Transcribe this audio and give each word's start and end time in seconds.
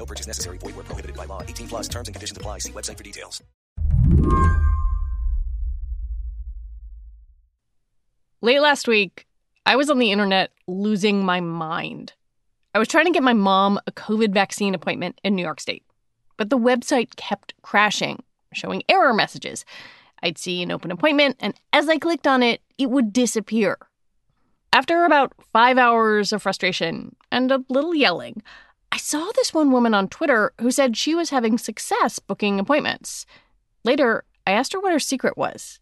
No 0.00 0.06
purchase 0.06 0.26
necessary. 0.26 0.56
Void 0.56 0.76
where 0.76 0.84
prohibited 0.84 1.14
by 1.14 1.26
law. 1.26 1.42
18 1.42 1.68
plus 1.68 1.86
terms 1.86 2.08
and 2.08 2.14
conditions 2.14 2.38
apply. 2.38 2.60
See 2.60 2.72
website 2.72 2.96
for 2.96 3.04
details. 3.04 3.42
Late 8.40 8.62
last 8.62 8.88
week, 8.88 9.26
I 9.66 9.76
was 9.76 9.90
on 9.90 9.98
the 9.98 10.10
internet 10.10 10.52
losing 10.66 11.22
my 11.22 11.40
mind. 11.40 12.14
I 12.74 12.78
was 12.78 12.88
trying 12.88 13.04
to 13.04 13.10
get 13.10 13.22
my 13.22 13.34
mom 13.34 13.78
a 13.86 13.92
COVID 13.92 14.32
vaccine 14.32 14.74
appointment 14.74 15.20
in 15.22 15.36
New 15.36 15.42
York 15.42 15.60
State, 15.60 15.84
but 16.38 16.48
the 16.48 16.56
website 16.56 17.16
kept 17.16 17.52
crashing, 17.60 18.22
showing 18.54 18.82
error 18.88 19.12
messages. 19.12 19.66
I'd 20.22 20.38
see 20.38 20.62
an 20.62 20.70
open 20.70 20.90
appointment, 20.90 21.36
and 21.40 21.52
as 21.74 21.90
I 21.90 21.98
clicked 21.98 22.26
on 22.26 22.42
it, 22.42 22.62
it 22.78 22.88
would 22.88 23.12
disappear. 23.12 23.76
After 24.72 25.04
about 25.04 25.34
five 25.52 25.76
hours 25.76 26.32
of 26.32 26.40
frustration 26.40 27.14
and 27.30 27.52
a 27.52 27.62
little 27.68 27.94
yelling, 27.94 28.42
I 28.92 28.96
saw 28.96 29.30
this 29.36 29.54
one 29.54 29.70
woman 29.70 29.94
on 29.94 30.08
Twitter 30.08 30.52
who 30.60 30.70
said 30.70 30.96
she 30.96 31.14
was 31.14 31.30
having 31.30 31.58
success 31.58 32.18
booking 32.18 32.58
appointments. 32.58 33.24
Later, 33.84 34.24
I 34.46 34.52
asked 34.52 34.72
her 34.72 34.80
what 34.80 34.92
her 34.92 34.98
secret 34.98 35.36
was. 35.36 35.78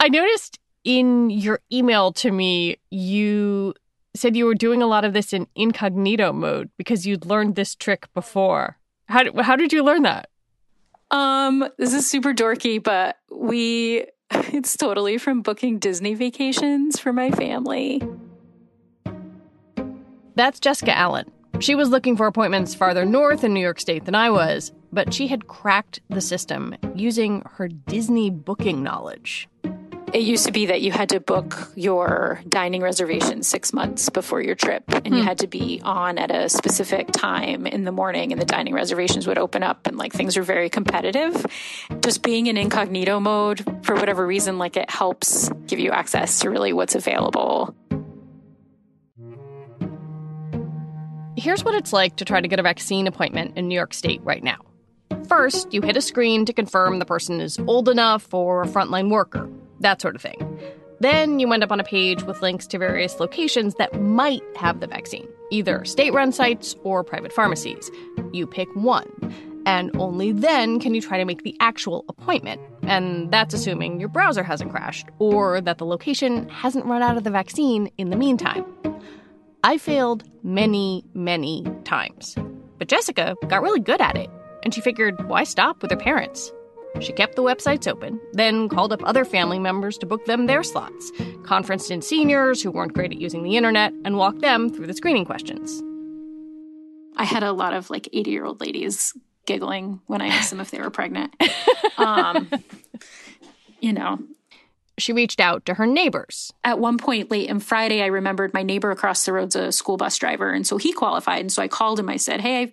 I 0.00 0.08
noticed 0.08 0.58
in 0.84 1.30
your 1.30 1.60
email 1.72 2.12
to 2.12 2.30
me, 2.30 2.76
you 2.90 3.74
said 4.14 4.36
you 4.36 4.46
were 4.46 4.54
doing 4.54 4.82
a 4.82 4.86
lot 4.86 5.04
of 5.04 5.12
this 5.12 5.32
in 5.32 5.46
incognito 5.54 6.32
mode 6.32 6.70
because 6.76 7.06
you'd 7.06 7.26
learned 7.26 7.54
this 7.54 7.74
trick 7.74 8.12
before. 8.14 8.78
How 9.08 9.22
did, 9.22 9.38
how 9.40 9.56
did 9.56 9.72
you 9.72 9.82
learn 9.82 10.02
that? 10.02 10.28
Um, 11.10 11.68
this 11.78 11.94
is 11.94 12.08
super 12.08 12.32
dorky, 12.32 12.82
but 12.82 13.16
we 13.30 14.06
it's 14.30 14.76
totally 14.76 15.18
from 15.18 15.42
booking 15.42 15.78
Disney 15.78 16.14
vacations 16.14 16.98
for 16.98 17.12
my 17.12 17.30
family. 17.30 18.02
That's 20.34 20.58
Jessica 20.58 20.96
Allen. 20.96 21.30
She 21.60 21.74
was 21.74 21.88
looking 21.88 22.16
for 22.16 22.26
appointments 22.26 22.74
farther 22.74 23.04
north 23.04 23.44
in 23.44 23.54
New 23.54 23.60
York 23.60 23.80
State 23.80 24.04
than 24.04 24.14
I 24.14 24.30
was, 24.30 24.72
but 24.92 25.14
she 25.14 25.28
had 25.28 25.46
cracked 25.46 26.00
the 26.10 26.20
system 26.20 26.74
using 26.94 27.42
her 27.54 27.68
Disney 27.68 28.30
booking 28.30 28.82
knowledge. 28.82 29.48
It 30.14 30.22
used 30.22 30.46
to 30.46 30.52
be 30.52 30.66
that 30.66 30.80
you 30.80 30.92
had 30.92 31.08
to 31.08 31.18
book 31.18 31.72
your 31.74 32.40
dining 32.48 32.82
reservation 32.82 33.42
six 33.42 33.72
months 33.72 34.10
before 34.10 34.40
your 34.40 34.54
trip, 34.54 34.84
and 34.88 35.08
you 35.08 35.22
hmm. 35.22 35.26
had 35.26 35.38
to 35.38 35.48
be 35.48 35.80
on 35.82 36.18
at 36.18 36.30
a 36.30 36.48
specific 36.48 37.10
time 37.10 37.66
in 37.66 37.82
the 37.82 37.90
morning, 37.90 38.30
and 38.30 38.40
the 38.40 38.46
dining 38.46 38.74
reservations 38.74 39.26
would 39.26 39.38
open 39.38 39.64
up, 39.64 39.88
and 39.88 39.96
like 39.96 40.12
things 40.12 40.36
were 40.36 40.44
very 40.44 40.70
competitive. 40.70 41.44
Just 42.00 42.22
being 42.22 42.46
in 42.46 42.56
incognito 42.56 43.18
mode, 43.18 43.64
for 43.84 43.96
whatever 43.96 44.24
reason, 44.24 44.56
like 44.56 44.76
it 44.76 44.88
helps 44.88 45.48
give 45.66 45.80
you 45.80 45.90
access 45.90 46.38
to 46.40 46.50
really 46.50 46.72
what's 46.72 46.94
available. 46.94 47.74
Here's 51.44 51.62
what 51.62 51.74
it's 51.74 51.92
like 51.92 52.16
to 52.16 52.24
try 52.24 52.40
to 52.40 52.48
get 52.48 52.58
a 52.58 52.62
vaccine 52.62 53.06
appointment 53.06 53.58
in 53.58 53.68
New 53.68 53.74
York 53.74 53.92
State 53.92 54.22
right 54.24 54.42
now. 54.42 54.56
First, 55.28 55.74
you 55.74 55.82
hit 55.82 55.94
a 55.94 56.00
screen 56.00 56.46
to 56.46 56.54
confirm 56.54 57.00
the 57.00 57.04
person 57.04 57.38
is 57.38 57.58
old 57.66 57.90
enough 57.90 58.32
or 58.32 58.62
a 58.62 58.66
frontline 58.66 59.10
worker, 59.10 59.46
that 59.80 60.00
sort 60.00 60.14
of 60.16 60.22
thing. 60.22 60.58
Then 61.00 61.40
you 61.40 61.52
end 61.52 61.62
up 61.62 61.70
on 61.70 61.80
a 61.80 61.84
page 61.84 62.22
with 62.22 62.40
links 62.40 62.66
to 62.68 62.78
various 62.78 63.20
locations 63.20 63.74
that 63.74 64.00
might 64.00 64.40
have 64.56 64.80
the 64.80 64.86
vaccine, 64.86 65.28
either 65.50 65.84
state 65.84 66.14
run 66.14 66.32
sites 66.32 66.76
or 66.82 67.04
private 67.04 67.30
pharmacies. 67.30 67.90
You 68.32 68.46
pick 68.46 68.74
one, 68.74 69.10
and 69.66 69.94
only 69.98 70.32
then 70.32 70.80
can 70.80 70.94
you 70.94 71.02
try 71.02 71.18
to 71.18 71.26
make 71.26 71.42
the 71.42 71.58
actual 71.60 72.06
appointment. 72.08 72.58
And 72.84 73.30
that's 73.30 73.52
assuming 73.52 74.00
your 74.00 74.08
browser 74.08 74.44
hasn't 74.44 74.70
crashed 74.70 75.08
or 75.18 75.60
that 75.60 75.76
the 75.76 75.84
location 75.84 76.48
hasn't 76.48 76.86
run 76.86 77.02
out 77.02 77.18
of 77.18 77.24
the 77.24 77.30
vaccine 77.30 77.90
in 77.98 78.08
the 78.08 78.16
meantime. 78.16 78.64
I 79.64 79.78
failed 79.78 80.24
many, 80.42 81.06
many 81.14 81.64
times. 81.84 82.36
But 82.76 82.88
Jessica 82.88 83.34
got 83.48 83.62
really 83.62 83.80
good 83.80 84.02
at 84.02 84.14
it, 84.14 84.28
and 84.62 84.74
she 84.74 84.82
figured 84.82 85.26
why 85.26 85.44
stop 85.44 85.80
with 85.80 85.90
her 85.90 85.96
parents? 85.96 86.52
She 87.00 87.14
kept 87.14 87.34
the 87.34 87.42
websites 87.42 87.88
open, 87.88 88.20
then 88.34 88.68
called 88.68 88.92
up 88.92 89.00
other 89.04 89.24
family 89.24 89.58
members 89.58 89.96
to 89.98 90.06
book 90.06 90.26
them 90.26 90.44
their 90.44 90.62
slots, 90.62 91.10
conferenced 91.44 91.90
in 91.90 92.02
seniors 92.02 92.62
who 92.62 92.70
weren't 92.70 92.92
great 92.92 93.12
at 93.12 93.22
using 93.22 93.42
the 93.42 93.56
internet, 93.56 93.94
and 94.04 94.18
walked 94.18 94.42
them 94.42 94.68
through 94.68 94.86
the 94.86 94.92
screening 94.92 95.24
questions. 95.24 95.82
I 97.16 97.24
had 97.24 97.42
a 97.42 97.52
lot 97.52 97.72
of 97.72 97.88
like 97.88 98.06
80 98.12 98.30
year 98.30 98.44
old 98.44 98.60
ladies 98.60 99.16
giggling 99.46 100.02
when 100.08 100.20
I 100.20 100.26
asked 100.26 100.50
them 100.50 100.60
if 100.60 100.70
they 100.70 100.80
were 100.80 100.90
pregnant. 100.90 101.34
Um, 101.96 102.50
you 103.80 103.92
know, 103.92 104.18
She 104.98 105.12
reached 105.12 105.40
out 105.40 105.66
to 105.66 105.74
her 105.74 105.86
neighbors. 105.86 106.52
at 106.62 106.78
one 106.78 106.98
point 106.98 107.30
late 107.30 107.48
in 107.48 107.60
Friday, 107.60 108.02
I 108.02 108.06
remembered 108.06 108.54
my 108.54 108.62
neighbor 108.62 108.90
across 108.90 109.24
the 109.24 109.32
road's 109.32 109.56
a 109.56 109.72
school 109.72 109.96
bus 109.96 110.16
driver. 110.18 110.50
And 110.50 110.66
so 110.66 110.76
he 110.76 110.92
qualified. 110.92 111.40
And 111.40 111.52
so 111.52 111.62
I 111.62 111.68
called 111.68 111.98
him. 111.98 112.08
I 112.08 112.16
said, 112.16 112.40
Hey, 112.40 112.62
I 112.62 112.72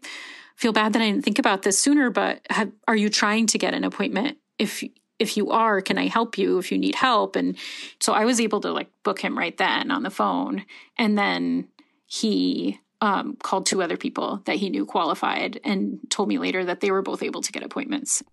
feel 0.55 0.71
bad 0.71 0.93
that 0.93 1.01
I 1.01 1.09
didn't 1.09 1.25
think 1.25 1.39
about 1.39 1.63
this 1.63 1.79
sooner, 1.79 2.09
but 2.09 2.41
have, 2.49 2.71
are 2.87 2.95
you 2.95 3.09
trying 3.09 3.47
to 3.47 3.57
get 3.57 3.73
an 3.73 3.83
appointment? 3.83 4.37
If, 4.59 4.83
if 5.17 5.37
you 5.37 5.51
are, 5.51 5.81
can 5.81 5.97
I 5.97 6.07
help 6.07 6.37
you 6.37 6.57
if 6.59 6.71
you 6.71 6.77
need 6.77 6.95
help? 6.95 7.35
And 7.35 7.57
so 7.99 8.13
I 8.13 8.25
was 8.25 8.39
able 8.39 8.61
to 8.61 8.71
like 8.71 8.89
book 9.03 9.19
him 9.19 9.37
right 9.37 9.57
then 9.57 9.89
on 9.89 10.03
the 10.03 10.09
phone. 10.09 10.65
And 10.97 11.17
then 11.17 11.69
he 12.05 12.79
um, 13.01 13.35
called 13.41 13.65
two 13.65 13.81
other 13.81 13.97
people 13.97 14.41
that 14.45 14.57
he 14.57 14.69
knew 14.69 14.85
qualified 14.85 15.59
and 15.63 15.99
told 16.09 16.29
me 16.29 16.37
later 16.37 16.65
that 16.65 16.81
they 16.81 16.91
were 16.91 17.01
both 17.01 17.23
able 17.23 17.41
to 17.41 17.51
get 17.51 17.63
appointments. 17.63 18.23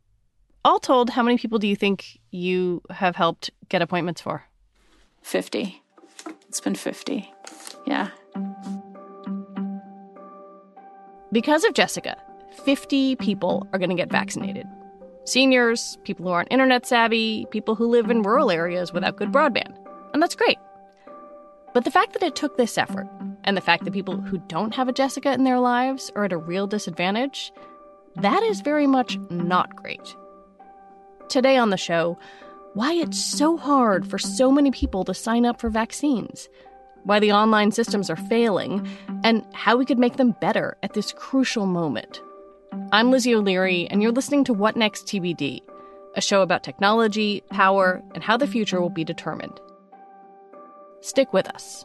All 0.65 0.81
told, 0.81 1.11
how 1.11 1.23
many 1.23 1.39
people 1.39 1.59
do 1.59 1.69
you 1.69 1.77
think 1.77 2.19
you 2.31 2.83
have 2.91 3.17
helped 3.17 3.51
get 3.69 3.81
appointments 3.81 4.21
for? 4.21 4.45
50. 5.23 5.83
It's 6.49 6.61
been 6.61 6.75
50. 6.75 7.33
Yeah. 7.87 8.11
Because 11.33 11.65
of 11.65 11.75
Jessica, 11.75 12.17
50 12.65 13.17
people 13.17 13.67
are 13.73 13.79
going 13.79 13.91
to 13.91 13.97
get 13.97 14.11
vaccinated. 14.11 14.67
Seniors, 15.25 15.99
people 16.05 16.25
who 16.25 16.33
aren't 16.33 16.51
internet 16.51 16.87
savvy, 16.87 17.47
people 17.51 17.75
who 17.75 17.87
live 17.87 18.11
in 18.11 18.23
rural 18.23 18.51
areas 18.51 18.93
without 18.93 19.17
good 19.17 19.31
broadband. 19.31 19.77
And 20.13 20.23
that's 20.23 20.35
great. 20.35 20.59
But 21.75 21.85
the 21.85 21.91
fact 21.91 22.15
that 22.15 22.23
it 22.23 22.35
took 22.35 22.57
this 22.57 22.79
effort, 22.79 23.07
and 23.45 23.57
the 23.57 23.61
fact 23.61 23.85
that 23.85 23.93
people 23.93 24.17
who 24.17 24.39
don't 24.49 24.75
have 24.75 24.89
a 24.89 24.93
Jessica 24.93 25.33
in 25.33 25.45
their 25.45 25.61
lives 25.61 26.11
are 26.17 26.25
at 26.25 26.33
a 26.33 26.39
real 26.39 26.67
disadvantage, 26.67 27.53
that 28.17 28.43
is 28.43 28.63
very 28.63 28.87
much 28.87 29.19
not 29.31 29.77
great. 29.77 30.17
Today 31.28 31.59
on 31.59 31.69
the 31.69 31.77
show, 31.77 32.19
why 32.72 32.94
it's 32.94 33.22
so 33.22 33.59
hard 33.59 34.09
for 34.09 34.19
so 34.19 34.50
many 34.50 34.71
people 34.71 35.05
to 35.05 35.12
sign 35.12 35.44
up 35.44 35.61
for 35.61 35.69
vaccines, 35.69 36.49
why 37.05 37.21
the 37.21 37.33
online 37.33 37.71
systems 37.71 38.09
are 38.09 38.16
failing, 38.16 38.89
and 39.25 39.44
how 39.53 39.77
we 39.77 39.84
could 39.84 39.99
make 39.99 40.17
them 40.17 40.34
better 40.41 40.78
at 40.83 40.94
this 40.94 41.12
crucial 41.12 41.67
moment. 41.67 42.22
I'm 42.93 43.11
Lizzie 43.11 43.34
O'Leary, 43.34 43.87
and 43.91 44.03
you're 44.03 44.11
listening 44.11 44.43
to 44.44 44.55
What 44.55 44.77
Next 44.77 45.06
TBD, 45.06 45.61
a 46.17 46.22
show 46.22 46.41
about 46.41 46.62
technology, 46.62 47.43
power, 47.50 48.03
and 48.15 48.25
how 48.25 48.38
the 48.38 48.47
future 48.47 48.81
will 48.81 48.88
be 48.88 49.05
determined. 49.05 49.61
Stick 51.00 51.34
with 51.34 51.47
us. 51.49 51.84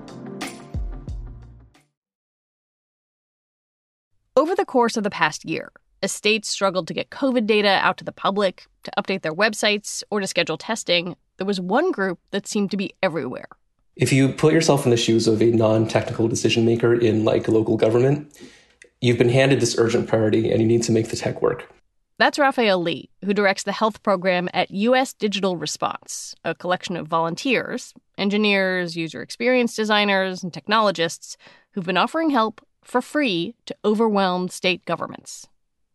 Over 4.41 4.55
the 4.55 4.65
course 4.65 4.97
of 4.97 5.03
the 5.03 5.11
past 5.11 5.45
year, 5.45 5.71
as 6.01 6.11
states 6.11 6.49
struggled 6.49 6.87
to 6.87 6.95
get 6.95 7.11
COVID 7.11 7.45
data 7.45 7.77
out 7.83 7.97
to 7.97 8.03
the 8.03 8.11
public, 8.11 8.65
to 8.81 8.91
update 8.97 9.21
their 9.21 9.35
websites, 9.35 10.01
or 10.09 10.19
to 10.19 10.25
schedule 10.25 10.57
testing, 10.57 11.15
there 11.37 11.45
was 11.45 11.61
one 11.61 11.91
group 11.91 12.17
that 12.31 12.47
seemed 12.47 12.71
to 12.71 12.75
be 12.75 12.91
everywhere. 13.03 13.45
If 13.95 14.11
you 14.11 14.29
put 14.29 14.51
yourself 14.51 14.83
in 14.83 14.89
the 14.89 14.97
shoes 14.97 15.27
of 15.27 15.43
a 15.43 15.51
non 15.51 15.87
technical 15.87 16.27
decision 16.27 16.65
maker 16.65 16.95
in 16.95 17.23
like 17.23 17.47
local 17.47 17.77
government, 17.77 18.35
you've 18.99 19.19
been 19.19 19.29
handed 19.29 19.59
this 19.59 19.77
urgent 19.77 20.09
priority 20.09 20.51
and 20.51 20.59
you 20.59 20.67
need 20.67 20.81
to 20.81 20.91
make 20.91 21.09
the 21.09 21.15
tech 21.15 21.43
work. 21.43 21.71
That's 22.17 22.39
Raphael 22.39 22.81
Lee, 22.81 23.11
who 23.23 23.35
directs 23.35 23.61
the 23.61 23.71
health 23.71 24.01
program 24.01 24.49
at 24.55 24.71
U.S. 24.71 25.13
Digital 25.13 25.55
Response, 25.55 26.33
a 26.43 26.55
collection 26.55 26.97
of 26.97 27.05
volunteers, 27.05 27.93
engineers, 28.17 28.97
user 28.97 29.21
experience 29.21 29.75
designers, 29.75 30.41
and 30.41 30.51
technologists 30.51 31.37
who've 31.73 31.85
been 31.85 31.95
offering 31.95 32.31
help 32.31 32.65
for 32.83 33.01
free 33.01 33.55
to 33.65 33.75
overwhelmed 33.85 34.51
state 34.51 34.85
governments. 34.85 35.47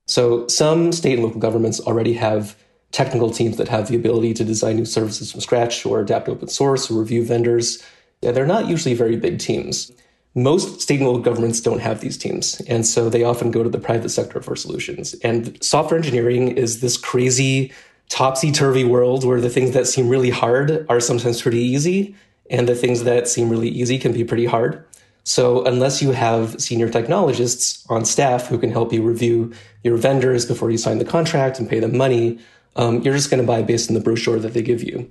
So, 0.06 0.47
some 0.47 0.93
state 0.93 1.15
and 1.15 1.25
local 1.25 1.41
governments 1.41 1.81
already 1.81 2.15
have 2.15 2.56
technical 2.93 3.31
teams 3.31 3.56
that 3.56 3.69
have 3.69 3.88
the 3.88 3.97
ability 3.97 4.33
to 4.35 4.44
design 4.44 4.77
new 4.77 4.85
services 4.85 5.33
from 5.33 5.41
scratch 5.41 5.85
or 5.85 6.00
adapt 6.00 6.29
open 6.29 6.49
source 6.49 6.91
or 6.91 6.99
review 6.99 7.25
vendors. 7.25 7.83
They're 8.21 8.47
not 8.47 8.69
usually 8.69 8.94
very 8.94 9.17
big 9.17 9.38
teams. 9.38 9.93
Most 10.35 10.81
state 10.81 11.00
and 11.00 11.06
local 11.06 11.23
governments 11.23 11.61
don't 11.61 11.81
have 11.81 12.00
these 12.00 12.17
teams, 12.17 12.61
and 12.69 12.87
so 12.87 13.09
they 13.09 13.25
often 13.25 13.50
go 13.50 13.62
to 13.62 13.69
the 13.69 13.79
private 13.79 14.11
sector 14.11 14.41
for 14.41 14.55
solutions. 14.55 15.15
And 15.25 15.62
software 15.62 15.99
engineering 15.99 16.49
is 16.49 16.81
this 16.81 16.97
crazy, 16.97 17.73
topsy 18.09 18.53
turvy 18.53 18.85
world 18.85 19.25
where 19.25 19.41
the 19.41 19.50
things 19.50 19.73
that 19.73 19.87
seem 19.87 20.09
really 20.09 20.31
hard 20.31 20.87
are 20.88 21.00
sometimes 21.00 21.43
pretty 21.43 21.61
easy, 21.61 22.15
and 22.50 22.69
the 22.69 22.75
things 22.75 23.05
that 23.05 23.29
seem 23.29 23.49
really 23.49 23.69
easy 23.69 23.99
can 23.99 24.12
be 24.12 24.25
pretty 24.25 24.44
hard. 24.44 24.85
So 25.26 25.64
unless 25.64 26.00
you 26.00 26.12
have 26.12 26.61
senior 26.61 26.88
technologists 26.88 27.84
on 27.90 28.05
staff 28.05 28.46
who 28.46 28.58
can 28.58 28.70
help 28.70 28.93
you 28.93 29.02
review 29.02 29.52
your 29.82 29.96
vendors 29.96 30.46
before 30.46 30.70
you 30.70 30.78
sign 30.78 30.99
the 30.99 31.05
contract 31.05 31.58
and 31.58 31.69
pay 31.69 31.81
them 31.81 31.96
money, 31.96 32.38
um, 32.76 33.02
you're 33.02 33.14
just 33.14 33.28
going 33.28 33.40
to 33.40 33.46
buy 33.46 33.62
based 33.62 33.90
on 33.90 33.94
the 33.94 34.00
brochure 34.00 34.38
that 34.38 34.55
they 34.55 34.62
give 34.62 34.84
you. 34.84 35.11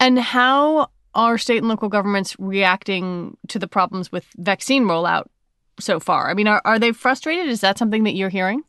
And 0.00 0.18
how 0.18 0.90
are 1.14 1.38
state 1.38 1.58
and 1.58 1.68
local 1.68 1.88
governments 1.88 2.34
reacting 2.40 3.36
to 3.46 3.60
the 3.60 3.68
problems 3.68 4.10
with 4.10 4.26
vaccine 4.38 4.86
rollout 4.86 5.26
so 5.78 6.00
far? 6.00 6.28
I 6.28 6.34
mean, 6.34 6.48
are, 6.48 6.60
are 6.64 6.80
they 6.80 6.90
frustrated? 6.90 7.46
Is 7.46 7.60
that 7.60 7.78
something 7.78 8.02
that 8.04 8.16
you're 8.16 8.30
hearing? 8.30 8.64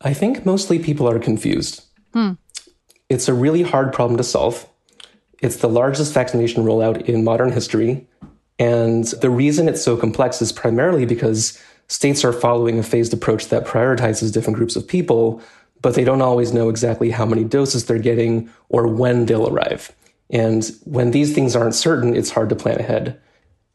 I 0.00 0.12
think 0.12 0.44
mostly 0.44 0.80
people 0.80 1.08
are 1.08 1.20
confused. 1.20 1.84
Hmm. 2.14 2.32
It's 3.08 3.28
a 3.28 3.34
really 3.34 3.62
hard 3.62 3.92
problem 3.92 4.16
to 4.16 4.24
solve. 4.24 4.68
It's 5.40 5.58
the 5.58 5.68
largest 5.68 6.12
vaccination 6.14 6.64
rollout 6.64 7.02
in 7.02 7.22
modern 7.22 7.52
history. 7.52 8.07
And 8.58 9.04
the 9.04 9.30
reason 9.30 9.68
it's 9.68 9.82
so 9.82 9.96
complex 9.96 10.42
is 10.42 10.52
primarily 10.52 11.06
because 11.06 11.62
states 11.86 12.24
are 12.24 12.32
following 12.32 12.78
a 12.78 12.82
phased 12.82 13.12
approach 13.12 13.48
that 13.48 13.66
prioritizes 13.66 14.32
different 14.32 14.56
groups 14.56 14.76
of 14.76 14.86
people, 14.86 15.40
but 15.80 15.94
they 15.94 16.04
don't 16.04 16.22
always 16.22 16.52
know 16.52 16.68
exactly 16.68 17.10
how 17.10 17.24
many 17.24 17.44
doses 17.44 17.86
they're 17.86 17.98
getting 17.98 18.50
or 18.68 18.86
when 18.86 19.26
they'll 19.26 19.48
arrive. 19.48 19.92
And 20.30 20.70
when 20.84 21.12
these 21.12 21.34
things 21.34 21.56
aren't 21.56 21.74
certain, 21.74 22.14
it's 22.14 22.30
hard 22.30 22.48
to 22.50 22.56
plan 22.56 22.80
ahead. 22.80 23.18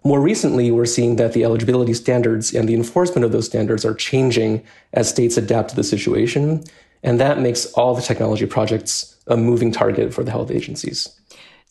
More 0.04 0.20
recently, 0.20 0.70
we're 0.70 0.86
seeing 0.86 1.16
that 1.16 1.32
the 1.32 1.46
eligibility 1.46 1.94
standards 1.94 2.54
and 2.54 2.68
the 2.68 2.76
enforcement 2.76 3.24
of 3.24 3.32
those 3.32 3.46
standards 3.46 3.86
are 3.86 3.94
changing 3.94 4.64
as 4.92 5.10
states 5.10 5.38
adapt 5.38 5.70
to 5.70 5.76
the 5.76 5.84
situation. 5.84 6.64
And 7.04 7.20
that 7.20 7.40
makes 7.40 7.66
all 7.74 7.96
the 7.96 8.02
technology 8.02 8.46
projects 8.46 9.16
a 9.28 9.38
moving 9.38 9.72
target 9.72 10.14
for 10.14 10.24
the 10.24 10.32
health 10.32 10.52
agencies. 10.52 11.10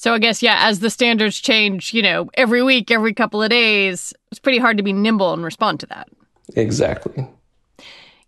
So 0.02 0.12
I 0.12 0.19
guess, 0.19 0.43
yeah, 0.43 0.66
as 0.66 0.81
the 0.81 0.90
standards 0.90 1.38
change, 1.38 1.94
you 1.94 2.02
know, 2.02 2.28
every 2.34 2.60
week, 2.60 2.90
every 2.90 3.14
couple 3.14 3.40
of 3.40 3.50
days, 3.50 4.12
it's 4.32 4.40
pretty 4.40 4.58
hard 4.58 4.76
to 4.78 4.82
be 4.82 4.93
nimble 4.93 5.32
and 5.32 5.44
respond 5.44 5.78
to 5.78 5.87
that. 5.87 6.08
Exactly. 6.56 7.25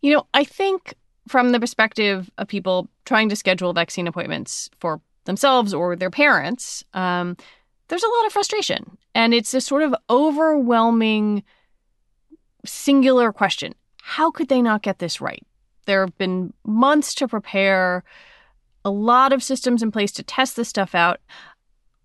You 0.00 0.12
know, 0.12 0.24
I 0.34 0.44
think 0.44 0.94
from 1.26 1.50
the 1.50 1.58
perspective 1.58 2.30
of 2.38 2.46
people 2.46 2.88
trying 3.06 3.28
to 3.28 3.34
schedule 3.34 3.72
vaccine 3.72 4.06
appointments 4.06 4.70
for 4.78 5.00
themselves 5.24 5.74
or 5.74 5.96
their 5.96 6.10
parents, 6.10 6.84
um, 6.94 7.36
there's 7.88 8.04
a 8.04 8.08
lot 8.08 8.26
of 8.26 8.32
frustration. 8.32 8.96
And 9.12 9.34
it's 9.34 9.52
a 9.52 9.60
sort 9.60 9.82
of 9.82 9.96
overwhelming, 10.08 11.42
singular 12.64 13.32
question 13.32 13.74
How 14.00 14.30
could 14.30 14.46
they 14.46 14.62
not 14.62 14.82
get 14.82 15.00
this 15.00 15.20
right? 15.20 15.44
There 15.86 16.02
have 16.02 16.16
been 16.18 16.52
months 16.64 17.14
to 17.14 17.26
prepare, 17.26 18.04
a 18.84 18.90
lot 18.90 19.32
of 19.32 19.42
systems 19.42 19.82
in 19.82 19.90
place 19.90 20.12
to 20.12 20.22
test 20.22 20.56
this 20.56 20.68
stuff 20.68 20.94
out 20.94 21.20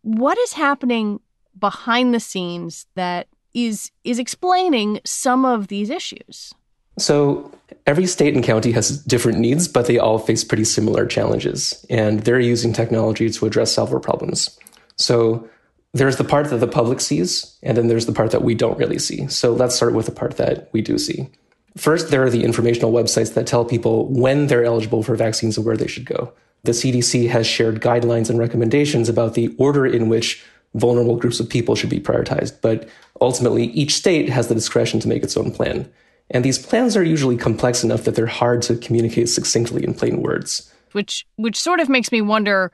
what 0.01 0.38
is 0.38 0.54
happening 0.54 1.19
behind 1.57 2.13
the 2.13 2.19
scenes 2.19 2.86
that 2.96 3.28
is 3.54 3.92
is 4.04 4.19
explaining 4.19 5.00
some 5.06 5.46
of 5.46 5.68
these 5.68 5.90
issues? 5.90 6.54
So 6.98 7.51
every 7.88 8.06
state 8.06 8.36
and 8.36 8.44
county 8.44 8.72
has 8.74 9.04
different 9.06 9.40
needs, 9.40 9.68
but 9.68 9.88
they 9.88 9.98
all 9.98 10.19
face 10.19 10.44
pretty 10.44 10.66
similar 10.66 11.06
challenges, 11.06 11.86
and 11.90 12.22
they're 12.22 12.40
using 12.40 12.74
technology 12.74 13.30
to 13.30 13.46
address 13.46 13.74
several 13.74 14.01
problems. 14.01 14.60
So 14.98 15.48
there's 15.94 16.18
the 16.18 16.24
part 16.24 16.50
that 16.50 16.57
the 16.57 16.68
public 16.68 17.00
sees, 17.00 17.57
and 17.63 17.78
then 17.78 17.88
there's 17.88 18.06
the 18.06 18.12
part 18.12 18.31
that 18.31 18.44
we 18.44 18.54
don't 18.54 18.78
really 18.78 19.00
see. 19.00 19.28
So 19.28 19.54
let's 19.54 19.75
start 19.75 19.94
with 19.94 20.06
the 20.06 20.12
part 20.12 20.38
that 20.38 20.69
we 20.74 20.81
do 20.81 20.98
see. 20.98 21.30
First, 21.78 22.12
there 22.12 22.24
are 22.24 22.30
the 22.30 22.44
informational 22.44 22.92
websites 22.92 23.34
that 23.34 23.48
tell 23.48 23.63
people 23.63 24.07
when 24.07 24.48
they're 24.48 24.66
eligible 24.66 25.01
for 25.01 25.16
vaccines 25.16 25.56
and 25.56 25.66
where 25.66 25.78
they 25.78 25.88
should 25.88 26.06
go 26.06 26.34
the 26.64 26.72
CDC 26.72 27.30
has 27.30 27.48
shared 27.48 27.82
guidelines 27.82 28.30
and 28.30 28.38
recommendations 28.38 29.10
about 29.10 29.34
the 29.34 29.56
order 29.58 29.86
in 29.86 30.10
which 30.10 30.44
vulnerable 30.76 31.16
groups 31.16 31.40
of 31.40 31.50
people 31.50 31.76
should 31.76 31.90
be 31.90 32.00
prioritized. 32.00 32.62
But 32.62 32.88
ultimately, 33.22 33.66
each 33.66 33.96
state 33.96 34.30
has 34.30 34.48
the 34.48 34.56
discretion 34.56 35.00
to 35.00 35.08
make 35.08 35.24
its 35.24 35.38
own 35.38 35.52
plan. 35.52 35.92
And 36.32 36.46
these 36.46 36.60
plans 36.60 36.96
are 36.96 37.04
usually 37.04 37.38
complex 37.38 37.84
enough 37.84 38.04
that 38.04 38.16
they're 38.16 38.28
hard 38.28 38.62
to 38.64 38.76
communicate 38.76 39.30
succinctly 39.30 39.84
in 39.84 39.94
plain 39.94 40.22
words. 40.22 40.72
Which 40.92 41.26
which 41.38 41.60
sort 41.60 41.80
of 41.80 41.90
makes 41.90 42.12
me 42.12 42.22
wonder 42.22 42.72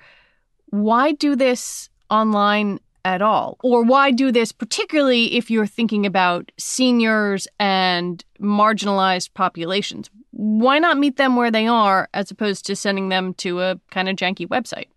why 0.70 1.14
do 1.14 1.36
this 1.36 1.90
online 2.10 2.80
at 3.06 3.22
all? 3.22 3.58
Or 3.64 3.84
why 3.84 4.12
do 4.12 4.32
this 4.32 4.52
particularly 4.52 5.36
if 5.36 5.50
you're 5.50 5.68
thinking 5.68 6.06
about 6.06 6.52
seniors 6.58 7.48
and 7.60 8.24
marginalized 8.42 9.34
populations? 9.34 10.10
Why 10.36 10.80
not 10.80 10.98
meet 10.98 11.16
them 11.16 11.38
where 11.38 11.50
they 11.50 11.66
are 11.66 12.10
as 12.14 12.30
opposed 12.30 12.66
to 12.66 12.76
sending 12.76 13.08
them 13.08 13.34
to 13.36 13.62
a 13.62 13.80
kind 13.90 14.10
of 14.10 14.18
janky 14.18 14.46
website? 14.46 14.88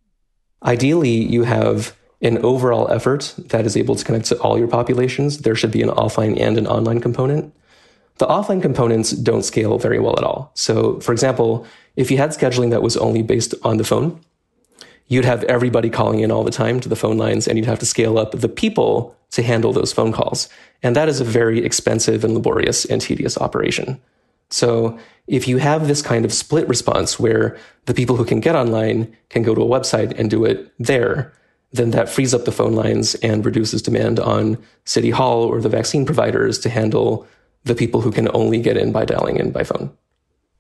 Ideally, 0.65 1.11
you 1.11 1.45
have 1.45 1.97
an 2.21 2.39
overall 2.39 2.91
effort 2.91 3.35
that 3.39 3.65
is 3.65 3.77
able 3.77 3.95
to 3.95 4.05
connect 4.05 4.27
to 4.27 4.39
all 4.41 4.59
your 4.59 4.67
populations. 4.67 5.39
There 5.39 5.55
should 5.55 5.71
be 5.71 5.81
an 5.81 5.91
offline 5.91 6.41
and 6.41 6.59
an 6.59 6.67
online 6.67 7.01
component. 7.01 7.55
The 8.17 8.27
offline 8.27 8.61
components 8.61 9.13
don't 9.13 9.45
scale 9.45 9.79
very 9.79 10.01
well 10.01 10.19
at 10.19 10.25
all. 10.25 10.51
So, 10.55 10.99
for 10.99 11.13
example, 11.13 11.65
if 11.95 12.11
you 12.11 12.19
had 12.19 12.31
scheduling 12.31 12.71
that 12.71 12.83
was 12.83 12.97
only 12.97 13.23
based 13.23 13.55
on 13.63 13.77
the 13.77 13.85
phone, 13.85 14.21
you'd 15.07 15.25
have 15.25 15.45
everybody 15.45 15.89
calling 15.89 16.19
in 16.19 16.33
all 16.33 16.43
the 16.43 16.51
time 16.51 16.81
to 16.81 16.89
the 16.89 16.97
phone 16.97 17.17
lines, 17.17 17.47
and 17.47 17.57
you'd 17.57 17.69
have 17.69 17.79
to 17.79 17.87
scale 17.87 18.19
up 18.19 18.33
the 18.33 18.49
people 18.49 19.17
to 19.31 19.43
handle 19.45 19.73
those 19.73 19.93
phone 19.93 20.13
calls. 20.13 20.49
And 20.83 20.97
that 20.97 21.09
is 21.09 21.21
a 21.21 21.25
very 21.25 21.65
expensive 21.65 22.25
and 22.25 22.35
laborious 22.35 22.85
and 22.85 23.01
tedious 23.01 23.39
operation. 23.39 24.01
So 24.51 24.99
if 25.27 25.47
you 25.47 25.59
have 25.59 25.87
this 25.87 26.03
kind 26.03 26.25
of 26.25 26.33
split 26.33 26.67
response 26.69 27.21
where 27.21 27.59
the 27.85 27.95
people 27.95 28.17
who 28.17 28.25
can 28.25 28.41
get 28.41 28.57
online 28.57 29.15
can 29.29 29.43
go 29.43 29.55
to 29.55 29.63
a 29.63 29.67
website 29.67 30.19
and 30.19 30.31
do 30.31 30.45
it 30.45 30.73
there, 30.79 31.33
then 31.73 31.91
that 31.91 32.09
frees 32.09 32.33
up 32.33 32.45
the 32.45 32.53
phone 32.53 32.73
lines 32.73 33.15
and 33.17 33.45
reduces 33.45 33.83
demand 33.83 34.19
on 34.19 34.57
City 34.85 35.11
Hall 35.11 35.43
or 35.43 35.61
the 35.61 35.69
vaccine 35.69 36.07
providers 36.07 36.59
to 36.61 36.71
handle 36.71 37.27
the 37.65 37.75
people 37.75 38.01
who 38.01 38.11
can 38.11 38.29
only 38.35 38.59
get 38.61 38.77
in 38.77 38.91
by 38.91 39.05
dialing 39.05 39.37
in 39.37 39.51
by 39.51 39.65
phone. 39.65 39.91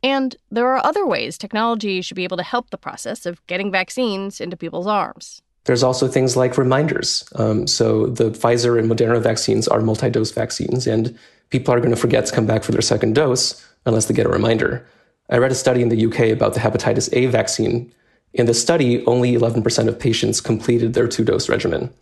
And 0.03 0.37
there 0.51 0.69
are 0.69 0.85
other 0.85 1.07
ways 1.07 1.39
technology 1.39 2.03
should 2.03 2.15
be 2.15 2.25
able 2.25 2.37
to 2.37 2.43
help 2.43 2.71
the 2.71 2.79
process 2.79 3.27
of 3.27 3.45
getting 3.47 3.73
vaccines 3.73 4.41
into 4.41 4.57
people's 4.57 4.87
arms. 4.87 5.43
There's 5.65 5.83
also 5.83 6.09
things 6.09 6.37
like 6.37 6.57
reminders. 6.57 7.25
Um, 7.35 7.67
so 7.67 8.07
the 8.07 8.31
Pfizer 8.31 8.79
and 8.79 8.91
Moderna 8.91 9.21
vaccines 9.21 9.67
are 9.67 9.81
multi 9.81 10.09
dose 10.09 10.31
vaccines, 10.31 10.87
and 10.87 11.19
people 11.51 11.75
are 11.75 11.81
going 11.81 11.91
to 11.91 11.97
forget 11.97 12.27
to 12.27 12.35
come 12.35 12.47
back 12.47 12.63
for 12.63 12.73
their 12.73 12.81
second 12.81 13.15
dose 13.15 13.63
unless 13.89 14.07
they 14.07 14.15
get 14.15 14.27
a 14.27 14.31
reminder. 14.31 14.87
I 15.31 15.39
read 15.39 15.53
a 15.53 15.57
study 15.57 15.83
in 15.83 15.89
the 15.89 16.07
UK 16.07 16.31
about 16.31 16.55
the 16.55 16.61
hepatitis 16.61 17.09
A 17.13 17.27
vaccine. 17.27 17.93
In 18.35 18.47
the 18.47 18.55
study, 18.55 19.05
only 19.07 19.33
11% 19.33 19.89
of 19.89 19.99
patients 19.99 20.41
completed 20.41 20.95
their 20.95 21.09
two 21.09 21.25
dose 21.25 21.49
regimen. 21.49 21.93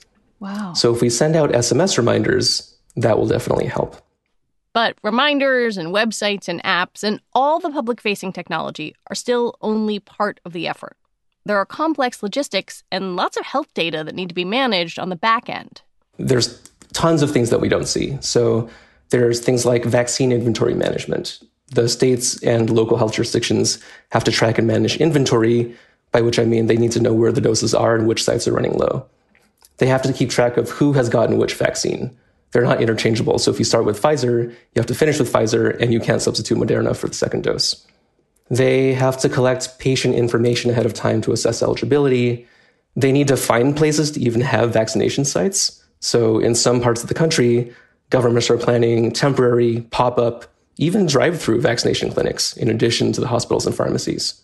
Wow. 0.40 0.75
So 0.75 0.95
if 0.95 1.00
we 1.00 1.09
send 1.09 1.35
out 1.35 1.50
SMS 1.50 1.97
reminders, 1.97 2.76
that 2.97 3.19
will 3.19 3.26
definitely 3.26 3.66
help. 3.66 3.97
But 4.73 4.97
reminders 5.02 5.78
and 5.78 5.88
websites 5.95 6.49
and 6.49 6.62
apps 6.62 7.02
and 7.02 7.21
all 7.33 7.59
the 7.59 7.71
public 7.71 8.00
facing 8.00 8.33
technology 8.33 8.95
are 9.09 9.14
still 9.14 9.57
only 9.62 9.99
part 9.99 10.38
of 10.45 10.52
the 10.52 10.69
effort. 10.69 10.97
There 11.47 11.57
are 11.57 11.64
complex 11.64 12.23
logistics 12.23 12.83
and 12.93 13.16
lots 13.16 13.37
of 13.37 13.47
health 13.47 13.73
data 13.73 14.05
that 14.05 14.14
need 14.14 14.28
to 14.28 14.35
be 14.35 14.45
managed 14.45 14.99
on 14.99 15.09
the 15.09 15.16
back 15.16 15.49
end. 15.49 15.81
There's 16.19 16.61
tons 16.93 17.23
of 17.23 17.31
things 17.31 17.50
that 17.50 17.61
we 17.61 17.69
don't 17.69 17.88
see. 17.88 18.19
So 18.21 18.69
there's 19.11 19.40
things 19.40 19.64
like 19.64 19.85
vaccine 19.85 20.33
inventory 20.33 20.75
management 20.75 21.40
the 21.68 21.88
states 21.88 22.42
and 22.42 22.70
local 22.70 22.96
health 22.96 23.14
jurisdictions 23.14 23.78
have 24.11 24.25
to 24.25 24.32
track 24.32 24.58
and 24.58 24.66
manage 24.66 24.96
inventory, 24.96 25.75
by 26.12 26.20
which 26.20 26.38
I 26.38 26.44
mean 26.44 26.66
they 26.66 26.76
need 26.76 26.92
to 26.92 27.00
know 27.00 27.12
where 27.12 27.32
the 27.32 27.40
doses 27.40 27.75
are 27.75 27.96
and 27.96 28.06
which 28.06 28.23
sites 28.23 28.46
are 28.46 28.52
running 28.52 28.75
low. 28.75 29.06
They 29.78 29.87
have 29.87 30.02
to 30.02 30.12
keep 30.12 30.30
track 30.30 30.56
of 30.56 30.70
who 30.70 30.92
has 30.94 31.08
gotten 31.08 31.38
which 31.38 31.54
vaccine. 31.54 32.16
They're 32.52 32.62
not 32.62 32.80
interchangeable. 32.80 33.38
So 33.38 33.50
if 33.50 33.58
you 33.58 33.64
start 33.64 33.85
with 33.85 34.00
Pfizer, 34.00 34.49
you 34.50 34.76
have 34.76 34.87
to 34.87 34.94
finish 34.94 35.18
with 35.18 35.30
Pfizer 35.30 35.78
and 35.80 35.92
you 35.92 36.00
can't 36.00 36.23
substitute 36.23 36.56
Moderna 36.56 36.96
for 36.96 37.08
the 37.08 37.14
second 37.14 37.44
dose. 37.44 37.87
They 38.49 38.94
have 38.94 39.18
to 39.18 39.28
collect 39.28 39.78
patient 39.78 40.14
information 40.14 40.70
ahead 40.70 40.87
of 40.87 40.94
time 40.94 41.20
to 41.23 41.32
assess 41.32 41.62
eligibility. 41.62 42.46
They 42.94 43.12
need 43.12 43.28
to 43.28 43.37
find 43.37 43.76
places 43.76 44.12
to 44.12 44.20
even 44.20 44.40
have 44.40 44.73
vaccination 44.73 45.25
sites. 45.25 45.85
So, 46.00 46.38
in 46.38 46.54
some 46.54 46.80
parts 46.80 47.02
of 47.02 47.08
the 47.08 47.14
country, 47.14 47.75
governments 48.11 48.49
are 48.49 48.58
planning 48.58 49.11
temporary 49.11 49.80
pop 49.90 50.18
up, 50.18 50.44
even 50.76 51.06
drive 51.06 51.40
through 51.40 51.61
vaccination 51.61 52.11
clinics 52.11 52.56
in 52.56 52.68
addition 52.68 53.12
to 53.12 53.21
the 53.21 53.28
hospitals 53.28 53.66
and 53.66 53.75
pharmacies. 53.75 54.40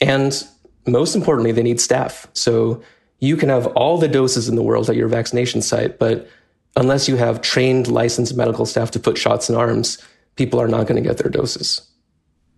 And 0.00 0.42
most 0.86 1.14
importantly, 1.14 1.52
they 1.52 1.62
need 1.62 1.80
staff. 1.80 2.26
So, 2.32 2.82
you 3.18 3.36
can 3.36 3.48
have 3.48 3.66
all 3.68 3.96
the 3.96 4.08
doses 4.08 4.48
in 4.48 4.56
the 4.56 4.62
world 4.62 4.90
at 4.90 4.96
your 4.96 5.08
vaccination 5.08 5.62
site, 5.62 5.98
but 5.98 6.28
unless 6.76 7.08
you 7.08 7.16
have 7.16 7.40
trained, 7.40 7.88
licensed 7.88 8.36
medical 8.36 8.66
staff 8.66 8.90
to 8.92 9.00
put 9.00 9.16
shots 9.16 9.48
in 9.48 9.56
arms, 9.56 9.98
people 10.36 10.60
are 10.60 10.68
not 10.68 10.86
going 10.86 11.02
to 11.02 11.08
get 11.08 11.18
their 11.18 11.30
doses. 11.30 11.80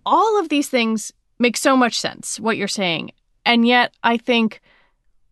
All 0.05 0.41
of 0.41 0.49
these 0.49 0.69
things 0.69 1.13
make 1.39 1.57
so 1.57 1.77
much 1.77 1.99
sense, 1.99 2.41
what 2.41 2.57
you're 2.57 2.69
saying. 2.69 3.13
And 3.47 3.67
yet, 3.67 3.95
I 4.03 4.17
think, 4.17 4.61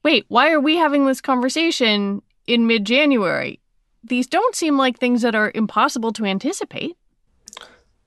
wait, 0.02 0.24
why 0.28 0.52
are 0.52 0.60
we 0.60 0.76
having 0.76 1.06
this 1.06 1.20
conversation 1.20 2.22
in 2.46 2.66
mid 2.66 2.84
January? 2.84 3.60
These 4.04 4.28
don't 4.28 4.54
seem 4.54 4.78
like 4.78 4.98
things 4.98 5.22
that 5.22 5.34
are 5.34 5.50
impossible 5.54 6.12
to 6.12 6.24
anticipate. 6.24 6.96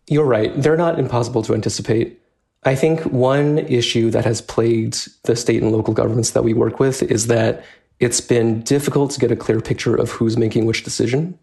You're 0.09 0.25
right. 0.25 0.51
They're 0.59 0.75
not 0.75 0.97
impossible 0.97 1.43
to 1.43 1.53
anticipate. 1.53 2.19
I 2.63 2.75
think 2.75 3.01
one 3.01 3.59
issue 3.59 4.09
that 4.09 4.25
has 4.25 4.41
plagued 4.41 5.07
the 5.23 5.35
state 5.35 5.61
and 5.61 5.71
local 5.71 5.93
governments 5.93 6.31
that 6.31 6.43
we 6.43 6.53
work 6.53 6.79
with 6.79 7.03
is 7.03 7.27
that 7.27 7.63
it's 7.99 8.19
been 8.19 8.61
difficult 8.63 9.11
to 9.11 9.19
get 9.19 9.31
a 9.31 9.35
clear 9.35 9.61
picture 9.61 9.95
of 9.95 10.09
who's 10.09 10.35
making 10.35 10.65
which 10.65 10.83
decision. 10.83 11.37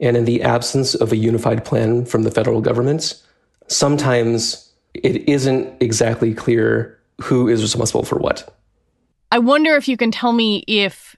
And 0.00 0.16
in 0.16 0.26
the 0.26 0.42
absence 0.42 0.94
of 0.94 1.12
a 1.12 1.16
unified 1.16 1.64
plan 1.64 2.04
from 2.06 2.22
the 2.22 2.30
federal 2.30 2.60
government, 2.60 3.20
sometimes 3.66 4.72
it 4.94 5.28
isn't 5.28 5.82
exactly 5.82 6.34
clear 6.34 6.98
who 7.20 7.48
is 7.48 7.62
responsible 7.62 8.04
for 8.04 8.18
what. 8.18 8.56
I 9.32 9.40
wonder 9.40 9.74
if 9.74 9.88
you 9.88 9.96
can 9.96 10.12
tell 10.12 10.32
me 10.32 10.62
if 10.68 11.16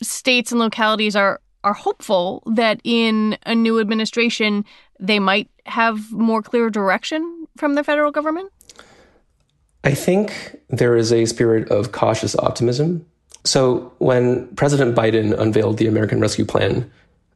states 0.00 0.52
and 0.52 0.58
localities 0.58 1.14
are 1.14 1.40
are 1.64 1.72
hopeful 1.72 2.42
that 2.44 2.78
in 2.84 3.38
a 3.46 3.54
new 3.54 3.80
administration 3.80 4.66
they 4.98 5.18
might 5.18 5.48
have 5.66 6.12
more 6.12 6.42
clear 6.42 6.70
direction 6.70 7.46
from 7.56 7.74
the 7.74 7.84
federal 7.84 8.10
government? 8.10 8.50
I 9.82 9.94
think 9.94 10.58
there 10.70 10.96
is 10.96 11.12
a 11.12 11.26
spirit 11.26 11.70
of 11.70 11.92
cautious 11.92 12.36
optimism. 12.36 13.04
So, 13.44 13.92
when 13.98 14.48
President 14.56 14.96
Biden 14.96 15.38
unveiled 15.38 15.76
the 15.76 15.86
American 15.86 16.20
Rescue 16.20 16.46
Plan, 16.46 16.90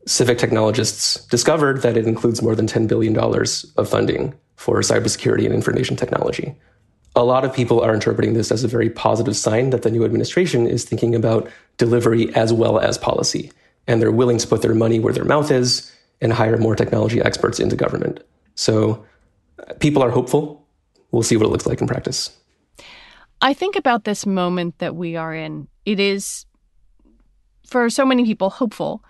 civic 0.06 0.38
technologists 0.38 1.26
discovered 1.26 1.82
that 1.82 1.98
it 1.98 2.06
includes 2.06 2.40
more 2.40 2.54
than 2.54 2.66
$10 2.66 2.88
billion 2.88 3.16
of 3.18 3.88
funding 3.88 4.34
for 4.56 4.80
cybersecurity 4.80 5.44
and 5.44 5.54
information 5.54 5.96
technology. 5.96 6.54
A 7.14 7.24
lot 7.24 7.44
of 7.44 7.52
people 7.52 7.82
are 7.82 7.92
interpreting 7.92 8.32
this 8.32 8.50
as 8.50 8.64
a 8.64 8.68
very 8.68 8.88
positive 8.88 9.36
sign 9.36 9.70
that 9.70 9.82
the 9.82 9.90
new 9.90 10.04
administration 10.04 10.66
is 10.66 10.84
thinking 10.84 11.14
about 11.14 11.50
delivery 11.76 12.34
as 12.34 12.52
well 12.52 12.78
as 12.78 12.96
policy, 12.96 13.52
and 13.86 14.00
they're 14.00 14.10
willing 14.10 14.38
to 14.38 14.46
put 14.46 14.62
their 14.62 14.74
money 14.74 14.98
where 14.98 15.12
their 15.12 15.24
mouth 15.24 15.50
is 15.50 15.92
and 16.20 16.32
hire 16.32 16.56
more 16.56 16.74
technology 16.74 17.20
experts 17.20 17.60
into 17.60 17.76
government. 17.76 18.20
So 18.54 19.04
people 19.80 20.02
are 20.02 20.10
hopeful. 20.10 20.66
We'll 21.10 21.22
see 21.22 21.36
what 21.36 21.46
it 21.46 21.50
looks 21.50 21.66
like 21.66 21.80
in 21.80 21.86
practice. 21.86 22.36
I 23.40 23.54
think 23.54 23.76
about 23.76 24.04
this 24.04 24.26
moment 24.26 24.78
that 24.78 24.96
we 24.96 25.16
are 25.16 25.34
in. 25.34 25.68
It 25.84 26.00
is, 26.00 26.44
for 27.66 27.88
so 27.88 28.04
many 28.04 28.24
people, 28.24 28.50
hopeful. 28.50 29.04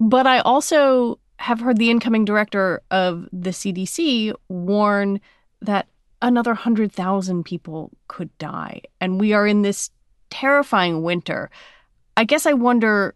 But 0.00 0.26
I 0.26 0.40
also 0.40 1.20
have 1.36 1.60
heard 1.60 1.78
the 1.78 1.90
incoming 1.90 2.24
director 2.24 2.82
of 2.90 3.28
the 3.32 3.50
CDC 3.50 4.34
warn 4.48 5.20
that 5.60 5.86
another 6.20 6.52
100,000 6.52 7.44
people 7.44 7.90
could 8.08 8.36
die. 8.38 8.82
And 9.00 9.20
we 9.20 9.32
are 9.32 9.46
in 9.46 9.62
this 9.62 9.90
terrifying 10.30 11.02
winter. 11.02 11.50
I 12.16 12.24
guess 12.24 12.46
I 12.46 12.52
wonder 12.52 13.14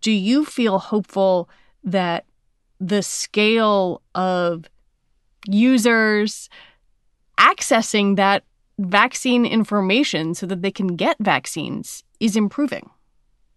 do 0.00 0.12
you 0.12 0.44
feel 0.44 0.78
hopeful 0.78 1.48
that 1.82 2.26
the 2.80 3.02
scale 3.02 4.02
of 4.14 4.64
users 5.46 6.48
accessing 7.38 8.16
that 8.16 8.44
vaccine 8.78 9.46
information 9.46 10.34
so 10.34 10.46
that 10.46 10.62
they 10.62 10.70
can 10.70 10.96
get 10.96 11.16
vaccines 11.20 12.02
is 12.20 12.36
improving? 12.36 12.90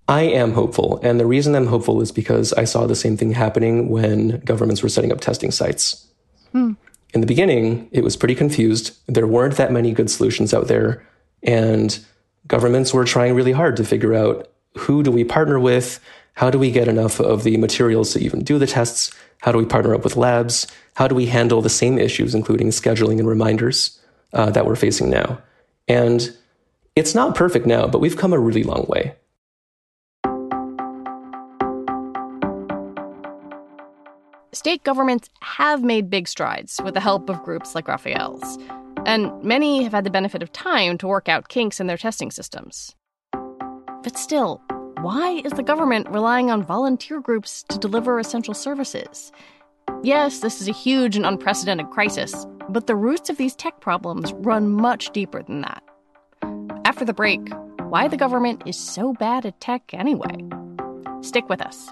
I 0.07 0.21
am 0.21 0.53
hopeful. 0.53 0.99
And 1.03 1.19
the 1.19 1.25
reason 1.25 1.53
I'm 1.55 1.67
hopeful 1.67 2.01
is 2.01 2.11
because 2.11 2.53
I 2.53 2.63
saw 2.63 2.87
the 2.87 2.95
same 2.95 3.17
thing 3.17 3.31
happening 3.31 3.89
when 3.89 4.39
governments 4.39 4.81
were 4.81 4.89
setting 4.89 5.11
up 5.11 5.19
testing 5.19 5.51
sites. 5.51 6.07
Hmm. 6.53 6.73
In 7.13 7.21
the 7.21 7.27
beginning, 7.27 7.89
it 7.91 8.03
was 8.03 8.15
pretty 8.15 8.35
confused. 8.35 8.97
There 9.07 9.27
weren't 9.27 9.57
that 9.57 9.71
many 9.71 9.91
good 9.91 10.09
solutions 10.09 10.53
out 10.53 10.67
there. 10.67 11.05
And 11.43 11.97
governments 12.47 12.93
were 12.93 13.05
trying 13.05 13.35
really 13.35 13.51
hard 13.51 13.75
to 13.77 13.83
figure 13.83 14.13
out 14.13 14.49
who 14.77 15.03
do 15.03 15.11
we 15.11 15.23
partner 15.23 15.59
with? 15.59 15.99
How 16.37 16.51
do 16.51 16.59
we 16.59 16.69
get 16.69 16.87
enough 16.87 17.19
of 17.19 17.43
the 17.43 17.57
materials 17.57 18.13
to 18.13 18.19
even 18.19 18.43
do 18.43 18.59
the 18.59 18.67
tests? 18.67 19.11
How 19.41 19.51
do 19.51 19.57
we 19.57 19.65
partner 19.65 19.95
up 19.95 20.03
with 20.03 20.15
labs? 20.15 20.67
How 20.93 21.07
do 21.07 21.15
we 21.15 21.25
handle 21.25 21.63
the 21.63 21.69
same 21.69 21.97
issues, 21.97 22.35
including 22.35 22.67
scheduling 22.69 23.17
and 23.17 23.27
reminders 23.27 23.99
uh, 24.33 24.51
that 24.51 24.67
we're 24.67 24.75
facing 24.75 25.09
now? 25.09 25.41
And 25.87 26.31
it's 26.95 27.15
not 27.15 27.33
perfect 27.33 27.65
now, 27.65 27.87
but 27.87 28.01
we've 28.01 28.17
come 28.17 28.33
a 28.33 28.39
really 28.39 28.61
long 28.61 28.85
way. 28.87 29.15
State 34.53 34.83
governments 34.83 35.31
have 35.41 35.83
made 35.83 36.11
big 36.11 36.27
strides 36.27 36.79
with 36.83 36.93
the 36.93 36.99
help 36.99 37.31
of 37.31 37.41
groups 37.41 37.73
like 37.73 37.87
Raphael's, 37.87 38.59
and 39.07 39.31
many 39.41 39.81
have 39.81 39.93
had 39.93 40.03
the 40.03 40.11
benefit 40.11 40.43
of 40.43 40.53
time 40.53 40.99
to 40.99 41.07
work 41.07 41.27
out 41.27 41.49
kinks 41.49 41.79
in 41.79 41.87
their 41.87 41.97
testing 41.97 42.29
systems. 42.29 42.93
But 44.03 44.19
still, 44.19 44.61
why 45.01 45.41
is 45.45 45.51
the 45.53 45.63
government 45.63 46.09
relying 46.09 46.49
on 46.49 46.63
volunteer 46.63 47.21
groups 47.21 47.63
to 47.69 47.77
deliver 47.77 48.17
essential 48.17 48.53
services? 48.53 49.31
Yes, 50.01 50.39
this 50.39 50.59
is 50.59 50.67
a 50.67 50.73
huge 50.73 51.15
and 51.15 51.25
unprecedented 51.25 51.91
crisis, 51.91 52.47
but 52.69 52.87
the 52.87 52.95
roots 52.95 53.29
of 53.29 53.37
these 53.37 53.55
tech 53.55 53.79
problems 53.79 54.33
run 54.33 54.69
much 54.69 55.11
deeper 55.11 55.43
than 55.43 55.61
that. 55.61 55.83
After 56.85 57.05
the 57.05 57.13
break, 57.13 57.41
why 57.89 58.07
the 58.07 58.17
government 58.17 58.63
is 58.65 58.77
so 58.77 59.13
bad 59.13 59.45
at 59.45 59.61
tech 59.61 59.83
anyway. 59.93 60.35
Stick 61.21 61.47
with 61.47 61.61
us. 61.61 61.91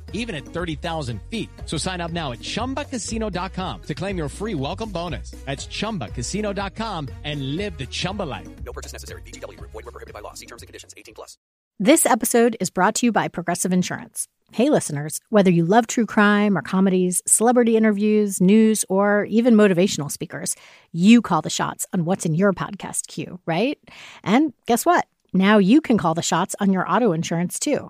even 0.13 0.35
at 0.35 0.45
30,000 0.45 1.19
feet. 1.29 1.49
So 1.65 1.77
sign 1.77 1.99
up 1.99 2.11
now 2.11 2.31
at 2.31 2.39
chumbacasino.com 2.39 3.81
to 3.81 3.93
claim 3.95 4.17
your 4.17 4.29
free 4.29 4.55
welcome 4.55 4.91
bonus. 4.91 5.31
That's 5.45 5.67
chumbacasino.com 5.67 7.09
and 7.23 7.57
live 7.57 7.77
the 7.77 7.87
Chumba 7.87 8.23
life. 8.23 8.47
No 8.63 8.71
purchase 8.71 8.93
necessary. 8.93 9.23
VGW. 9.23 9.59
Void 9.59 9.73
were 9.73 9.91
prohibited 9.91 10.13
by 10.13 10.21
law. 10.21 10.33
See 10.33 10.45
terms 10.45 10.61
and 10.61 10.67
conditions 10.67 10.93
18 10.95 11.15
plus. 11.15 11.37
This 11.79 12.05
episode 12.05 12.57
is 12.59 12.69
brought 12.69 12.93
to 12.95 13.07
you 13.07 13.11
by 13.11 13.27
Progressive 13.27 13.73
Insurance. 13.73 14.27
Hey, 14.53 14.69
listeners, 14.69 15.19
whether 15.29 15.49
you 15.49 15.65
love 15.65 15.87
true 15.87 16.05
crime 16.05 16.57
or 16.57 16.61
comedies, 16.61 17.21
celebrity 17.25 17.77
interviews, 17.77 18.41
news, 18.41 18.83
or 18.89 19.25
even 19.25 19.55
motivational 19.55 20.11
speakers, 20.11 20.55
you 20.91 21.21
call 21.21 21.41
the 21.41 21.49
shots 21.49 21.87
on 21.93 22.05
what's 22.05 22.25
in 22.25 22.35
your 22.35 22.51
podcast 22.53 23.07
queue, 23.07 23.39
right? 23.45 23.79
And 24.23 24.53
guess 24.67 24.85
what? 24.85 25.07
Now 25.33 25.57
you 25.57 25.79
can 25.79 25.97
call 25.97 26.13
the 26.13 26.21
shots 26.21 26.53
on 26.59 26.73
your 26.73 26.87
auto 26.87 27.13
insurance 27.13 27.57
too. 27.59 27.89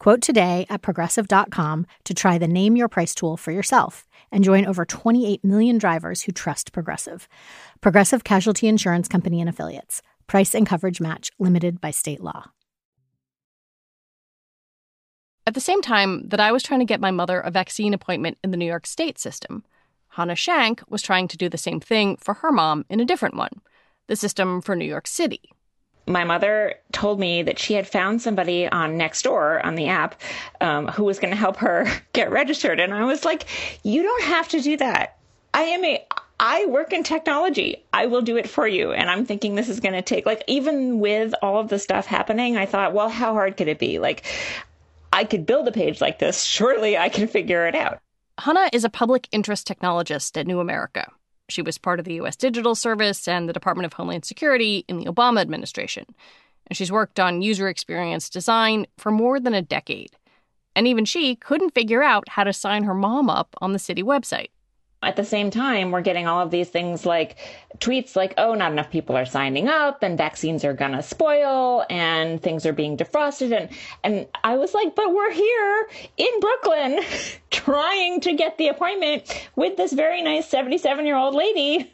Quote 0.00 0.22
today 0.22 0.64
at 0.70 0.80
progressive.com 0.80 1.86
to 2.04 2.14
try 2.14 2.38
the 2.38 2.48
Name 2.48 2.74
Your 2.74 2.88
Price 2.88 3.14
tool 3.14 3.36
for 3.36 3.52
yourself 3.52 4.08
and 4.32 4.42
join 4.42 4.64
over 4.64 4.86
28 4.86 5.44
million 5.44 5.76
drivers 5.76 6.22
who 6.22 6.32
trust 6.32 6.72
Progressive. 6.72 7.28
Progressive 7.82 8.24
Casualty 8.24 8.66
Insurance 8.66 9.08
Company 9.08 9.40
and 9.40 9.50
Affiliates. 9.50 10.00
Price 10.26 10.54
and 10.54 10.66
coverage 10.66 11.02
match 11.02 11.30
limited 11.38 11.82
by 11.82 11.90
state 11.90 12.22
law. 12.22 12.50
At 15.46 15.52
the 15.52 15.60
same 15.60 15.82
time 15.82 16.26
that 16.28 16.40
I 16.40 16.50
was 16.50 16.62
trying 16.62 16.80
to 16.80 16.86
get 16.86 17.00
my 17.00 17.10
mother 17.10 17.38
a 17.38 17.50
vaccine 17.50 17.92
appointment 17.92 18.38
in 18.42 18.52
the 18.52 18.56
New 18.56 18.64
York 18.64 18.86
State 18.86 19.18
system, 19.18 19.64
Hana 20.08 20.34
Schank 20.34 20.82
was 20.88 21.02
trying 21.02 21.28
to 21.28 21.36
do 21.36 21.50
the 21.50 21.58
same 21.58 21.78
thing 21.80 22.16
for 22.16 22.34
her 22.34 22.50
mom 22.50 22.86
in 22.88 23.00
a 23.00 23.04
different 23.04 23.36
one, 23.36 23.60
the 24.06 24.16
system 24.16 24.62
for 24.62 24.74
New 24.74 24.86
York 24.86 25.06
City. 25.06 25.50
My 26.06 26.24
mother 26.24 26.74
told 26.92 27.20
me 27.20 27.42
that 27.42 27.58
she 27.58 27.74
had 27.74 27.86
found 27.86 28.20
somebody 28.20 28.68
on 28.68 28.98
Nextdoor 28.98 29.64
on 29.64 29.74
the 29.74 29.88
app 29.88 30.20
um, 30.60 30.88
who 30.88 31.04
was 31.04 31.18
going 31.18 31.30
to 31.30 31.36
help 31.36 31.56
her 31.58 31.86
get 32.12 32.30
registered. 32.30 32.80
And 32.80 32.92
I 32.92 33.04
was 33.04 33.24
like, 33.24 33.46
you 33.84 34.02
don't 34.02 34.22
have 34.24 34.48
to 34.48 34.60
do 34.60 34.76
that. 34.78 35.18
I 35.54 35.62
am 35.62 35.84
a 35.84 36.04
I 36.42 36.64
work 36.66 36.94
in 36.94 37.02
technology. 37.02 37.84
I 37.92 38.06
will 38.06 38.22
do 38.22 38.38
it 38.38 38.48
for 38.48 38.66
you. 38.66 38.92
And 38.92 39.10
I'm 39.10 39.26
thinking 39.26 39.54
this 39.54 39.68
is 39.68 39.78
going 39.78 39.92
to 39.92 40.00
take, 40.00 40.24
like, 40.24 40.42
even 40.46 40.98
with 40.98 41.34
all 41.42 41.60
of 41.60 41.68
the 41.68 41.78
stuff 41.78 42.06
happening, 42.06 42.56
I 42.56 42.64
thought, 42.64 42.94
well, 42.94 43.10
how 43.10 43.34
hard 43.34 43.58
could 43.58 43.68
it 43.68 43.78
be? 43.78 43.98
Like, 43.98 44.24
I 45.12 45.24
could 45.24 45.44
build 45.44 45.68
a 45.68 45.72
page 45.72 46.00
like 46.00 46.18
this. 46.18 46.42
Surely 46.42 46.96
I 46.96 47.10
can 47.10 47.28
figure 47.28 47.66
it 47.66 47.74
out. 47.74 47.98
Hana 48.38 48.70
is 48.72 48.84
a 48.84 48.88
public 48.88 49.28
interest 49.32 49.68
technologist 49.68 50.38
at 50.38 50.46
New 50.46 50.60
America. 50.60 51.12
She 51.50 51.62
was 51.62 51.78
part 51.78 51.98
of 51.98 52.04
the 52.04 52.14
U.S. 52.14 52.36
Digital 52.36 52.74
Service 52.74 53.28
and 53.28 53.48
the 53.48 53.52
Department 53.52 53.86
of 53.86 53.92
Homeland 53.92 54.24
Security 54.24 54.84
in 54.88 54.98
the 54.98 55.06
Obama 55.06 55.40
administration. 55.40 56.06
And 56.66 56.76
she's 56.76 56.92
worked 56.92 57.18
on 57.18 57.42
user 57.42 57.68
experience 57.68 58.30
design 58.30 58.86
for 58.96 59.10
more 59.10 59.40
than 59.40 59.54
a 59.54 59.62
decade. 59.62 60.12
And 60.76 60.86
even 60.86 61.04
she 61.04 61.34
couldn't 61.34 61.74
figure 61.74 62.02
out 62.02 62.28
how 62.28 62.44
to 62.44 62.52
sign 62.52 62.84
her 62.84 62.94
mom 62.94 63.28
up 63.28 63.56
on 63.60 63.72
the 63.72 63.78
city 63.78 64.02
website. 64.02 64.50
At 65.02 65.16
the 65.16 65.24
same 65.24 65.50
time, 65.50 65.92
we're 65.92 66.02
getting 66.02 66.26
all 66.26 66.42
of 66.42 66.50
these 66.50 66.68
things 66.68 67.06
like 67.06 67.36
tweets 67.78 68.16
like, 68.16 68.34
oh, 68.36 68.54
not 68.54 68.70
enough 68.70 68.90
people 68.90 69.16
are 69.16 69.24
signing 69.24 69.66
up 69.66 70.02
and 70.02 70.18
vaccines 70.18 70.62
are 70.62 70.74
going 70.74 70.92
to 70.92 71.02
spoil 71.02 71.86
and 71.88 72.42
things 72.42 72.66
are 72.66 72.74
being 72.74 72.98
defrosted. 72.98 73.56
And, 73.56 73.70
and 74.04 74.26
I 74.44 74.56
was 74.56 74.74
like, 74.74 74.94
but 74.94 75.14
we're 75.14 75.32
here 75.32 75.88
in 76.18 76.40
Brooklyn 76.40 77.00
trying 77.50 78.20
to 78.20 78.34
get 78.34 78.58
the 78.58 78.68
appointment 78.68 79.48
with 79.56 79.78
this 79.78 79.94
very 79.94 80.20
nice 80.20 80.46
77 80.48 81.06
year 81.06 81.16
old 81.16 81.34
lady 81.34 81.90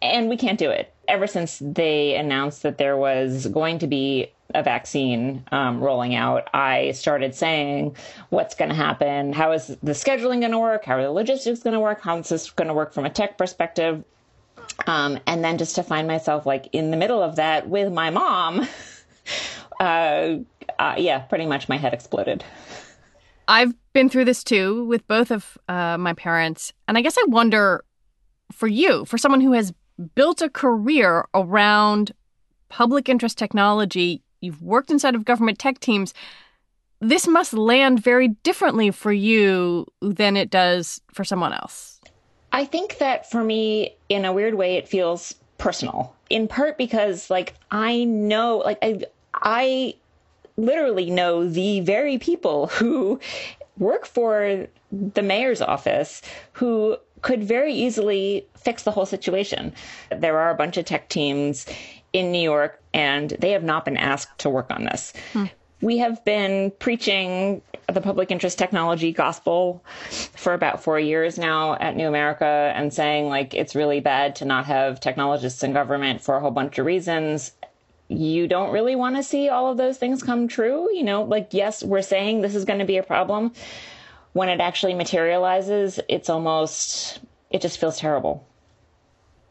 and 0.00 0.28
we 0.28 0.36
can't 0.36 0.58
do 0.58 0.70
it. 0.70 0.92
Ever 1.06 1.28
since 1.28 1.60
they 1.60 2.16
announced 2.16 2.62
that 2.64 2.78
there 2.78 2.96
was 2.96 3.46
going 3.46 3.78
to 3.80 3.86
be 3.86 4.32
a 4.54 4.62
vaccine 4.62 5.44
um, 5.52 5.80
rolling 5.80 6.14
out, 6.14 6.48
I 6.54 6.92
started 6.92 7.34
saying, 7.34 7.96
what's 8.30 8.54
going 8.54 8.68
to 8.68 8.74
happen? 8.74 9.32
How 9.32 9.52
is 9.52 9.68
the 9.82 9.92
scheduling 9.92 10.40
going 10.40 10.52
to 10.52 10.58
work? 10.58 10.84
How 10.84 10.96
are 10.96 11.02
the 11.02 11.10
logistics 11.10 11.60
going 11.60 11.74
to 11.74 11.80
work? 11.80 12.00
How 12.00 12.18
is 12.18 12.28
this 12.28 12.50
going 12.50 12.68
to 12.68 12.74
work 12.74 12.92
from 12.92 13.04
a 13.04 13.10
tech 13.10 13.38
perspective? 13.38 14.04
Um, 14.86 15.18
and 15.26 15.44
then 15.44 15.58
just 15.58 15.74
to 15.76 15.82
find 15.82 16.06
myself 16.06 16.46
like 16.46 16.68
in 16.72 16.90
the 16.90 16.96
middle 16.96 17.22
of 17.22 17.36
that 17.36 17.68
with 17.68 17.92
my 17.92 18.10
mom, 18.10 18.66
uh, 19.80 20.36
uh, 20.78 20.94
yeah, 20.98 21.18
pretty 21.20 21.46
much 21.46 21.68
my 21.68 21.76
head 21.76 21.94
exploded. 21.94 22.44
I've 23.48 23.74
been 23.92 24.08
through 24.08 24.24
this 24.24 24.44
too 24.44 24.84
with 24.86 25.06
both 25.06 25.30
of 25.30 25.58
uh, 25.68 25.98
my 25.98 26.14
parents. 26.14 26.72
And 26.88 26.96
I 26.96 27.02
guess 27.02 27.16
I 27.18 27.24
wonder 27.28 27.84
for 28.52 28.66
you, 28.66 29.04
for 29.04 29.18
someone 29.18 29.40
who 29.40 29.52
has 29.52 29.72
built 30.14 30.42
a 30.42 30.48
career 30.48 31.26
around 31.34 32.12
public 32.68 33.08
interest 33.08 33.36
technology, 33.36 34.22
you've 34.42 34.62
worked 34.62 34.90
inside 34.90 35.14
of 35.14 35.24
government 35.24 35.58
tech 35.58 35.78
teams, 35.80 36.12
this 37.00 37.26
must 37.26 37.52
land 37.52 38.02
very 38.02 38.28
differently 38.28 38.90
for 38.90 39.12
you 39.12 39.86
than 40.00 40.36
it 40.36 40.50
does 40.50 41.00
for 41.12 41.24
someone 41.24 41.52
else. 41.52 42.00
I 42.52 42.64
think 42.64 42.98
that 42.98 43.30
for 43.30 43.42
me, 43.42 43.96
in 44.08 44.24
a 44.24 44.32
weird 44.32 44.54
way, 44.54 44.76
it 44.76 44.88
feels 44.88 45.34
personal. 45.58 46.14
In 46.28 46.48
part 46.48 46.76
because, 46.76 47.30
like, 47.30 47.54
I 47.70 48.04
know, 48.04 48.58
like, 48.58 48.78
I, 48.82 49.02
I 49.34 49.94
literally 50.56 51.10
know 51.10 51.48
the 51.48 51.80
very 51.80 52.18
people 52.18 52.66
who 52.68 53.18
work 53.78 54.06
for 54.06 54.66
the 54.92 55.22
mayor's 55.22 55.62
office 55.62 56.20
who 56.52 56.98
could 57.22 57.42
very 57.42 57.72
easily 57.72 58.46
fix 58.56 58.82
the 58.82 58.90
whole 58.90 59.06
situation. 59.06 59.72
There 60.10 60.38
are 60.38 60.50
a 60.50 60.54
bunch 60.54 60.76
of 60.76 60.84
tech 60.84 61.08
teams 61.08 61.66
in 62.12 62.32
New 62.32 62.42
York, 62.42 62.80
and 62.92 63.30
they 63.40 63.50
have 63.52 63.64
not 63.64 63.84
been 63.84 63.96
asked 63.96 64.38
to 64.40 64.50
work 64.50 64.70
on 64.70 64.84
this. 64.84 65.12
Hmm. 65.32 65.46
We 65.80 65.98
have 65.98 66.24
been 66.24 66.70
preaching 66.78 67.60
the 67.92 68.00
public 68.00 68.30
interest 68.30 68.56
technology 68.56 69.12
gospel 69.12 69.84
for 70.36 70.54
about 70.54 70.82
four 70.82 71.00
years 71.00 71.38
now 71.38 71.74
at 71.74 71.96
New 71.96 72.06
America 72.06 72.72
and 72.76 72.94
saying, 72.94 73.28
like, 73.28 73.52
it's 73.52 73.74
really 73.74 73.98
bad 73.98 74.36
to 74.36 74.44
not 74.44 74.66
have 74.66 75.00
technologists 75.00 75.64
in 75.64 75.72
government 75.72 76.20
for 76.20 76.36
a 76.36 76.40
whole 76.40 76.52
bunch 76.52 76.78
of 76.78 76.86
reasons 76.86 77.52
you 78.12 78.46
don't 78.46 78.72
really 78.72 78.94
want 78.94 79.16
to 79.16 79.22
see 79.22 79.48
all 79.48 79.70
of 79.70 79.76
those 79.76 79.98
things 79.98 80.22
come 80.22 80.48
true. 80.48 80.88
You 80.94 81.02
know, 81.02 81.22
like, 81.22 81.48
yes, 81.52 81.82
we're 81.82 82.02
saying 82.02 82.40
this 82.40 82.54
is 82.54 82.64
going 82.64 82.78
to 82.78 82.84
be 82.84 82.98
a 82.98 83.02
problem. 83.02 83.52
When 84.32 84.48
it 84.48 84.60
actually 84.60 84.94
materializes, 84.94 86.00
it's 86.08 86.30
almost, 86.30 87.20
it 87.50 87.60
just 87.60 87.78
feels 87.78 87.98
terrible. 87.98 88.46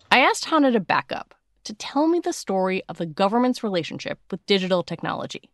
I 0.10 0.19
asked 0.19 0.45
Hana 0.45 0.71
to 0.71 0.80
back 0.80 1.12
up 1.12 1.34
to 1.63 1.74
tell 1.74 2.08
me 2.08 2.19
the 2.19 2.34
story 2.34 2.84
of 2.89 2.97
the 2.97 3.06
government's 3.06 3.63
relationship 3.63 4.19
with 4.30 4.45
digital 4.45 4.84
technology. 4.84 5.50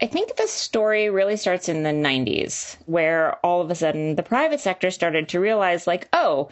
I 0.00 0.06
think 0.06 0.36
the 0.36 0.48
story 0.48 1.10
really 1.10 1.36
starts 1.36 1.68
in 1.68 1.84
the 1.84 1.90
90s, 1.90 2.76
where 2.86 3.34
all 3.46 3.60
of 3.60 3.70
a 3.70 3.74
sudden 3.74 4.16
the 4.16 4.22
private 4.22 4.58
sector 4.58 4.90
started 4.90 5.28
to 5.28 5.38
realize, 5.38 5.86
like, 5.86 6.08
oh, 6.12 6.48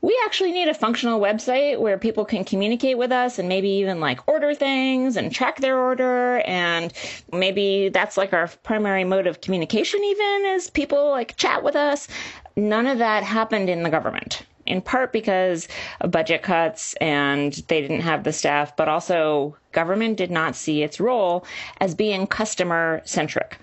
we 0.00 0.20
actually 0.24 0.50
need 0.50 0.66
a 0.66 0.74
functional 0.74 1.20
website 1.20 1.78
where 1.78 1.96
people 1.96 2.24
can 2.24 2.44
communicate 2.44 2.98
with 2.98 3.12
us 3.12 3.38
and 3.38 3.48
maybe 3.48 3.68
even 3.68 4.00
like 4.00 4.26
order 4.26 4.52
things 4.52 5.16
and 5.16 5.32
track 5.32 5.60
their 5.60 5.78
order. 5.78 6.38
And 6.40 6.92
maybe 7.32 7.88
that's 7.88 8.16
like 8.16 8.32
our 8.32 8.48
primary 8.64 9.04
mode 9.04 9.28
of 9.28 9.40
communication, 9.42 10.02
even 10.02 10.42
is 10.46 10.70
people 10.70 11.10
like 11.10 11.36
chat 11.36 11.62
with 11.62 11.76
us. 11.76 12.08
None 12.56 12.88
of 12.88 12.98
that 12.98 13.22
happened 13.22 13.70
in 13.70 13.84
the 13.84 13.90
government 13.90 14.42
in 14.66 14.80
part 14.80 15.12
because 15.12 15.68
of 16.00 16.10
budget 16.10 16.42
cuts 16.42 16.94
and 16.94 17.54
they 17.68 17.80
didn't 17.80 18.00
have 18.00 18.24
the 18.24 18.32
staff, 18.32 18.76
but 18.76 18.88
also 18.88 19.56
government 19.72 20.16
did 20.16 20.30
not 20.30 20.56
see 20.56 20.82
its 20.82 21.00
role 21.00 21.44
as 21.80 21.94
being 21.94 22.26
customer 22.26 23.02
centric. 23.04 23.58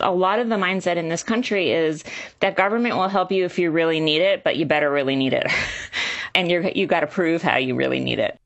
A 0.00 0.12
lot 0.12 0.38
of 0.38 0.48
the 0.48 0.56
mindset 0.56 0.96
in 0.96 1.08
this 1.08 1.22
country 1.22 1.72
is 1.72 2.04
that 2.40 2.54
government 2.56 2.96
will 2.96 3.08
help 3.08 3.32
you 3.32 3.44
if 3.44 3.58
you 3.58 3.70
really 3.70 3.98
need 3.98 4.20
it, 4.20 4.44
but 4.44 4.56
you 4.56 4.66
better 4.66 4.90
really 4.90 5.16
need 5.16 5.32
it. 5.32 5.46
and 6.34 6.50
you're, 6.50 6.68
you 6.68 6.86
got 6.86 7.00
to 7.00 7.06
prove 7.06 7.42
how 7.42 7.56
you 7.56 7.74
really 7.74 8.00
need 8.00 8.18
it. 8.18 8.38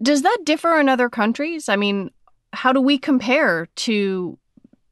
Does 0.00 0.22
that 0.22 0.38
differ 0.44 0.78
in 0.78 0.88
other 0.88 1.08
countries? 1.08 1.68
I 1.68 1.76
mean, 1.76 2.10
how 2.52 2.72
do 2.72 2.80
we 2.80 2.98
compare 2.98 3.68
to 3.76 4.38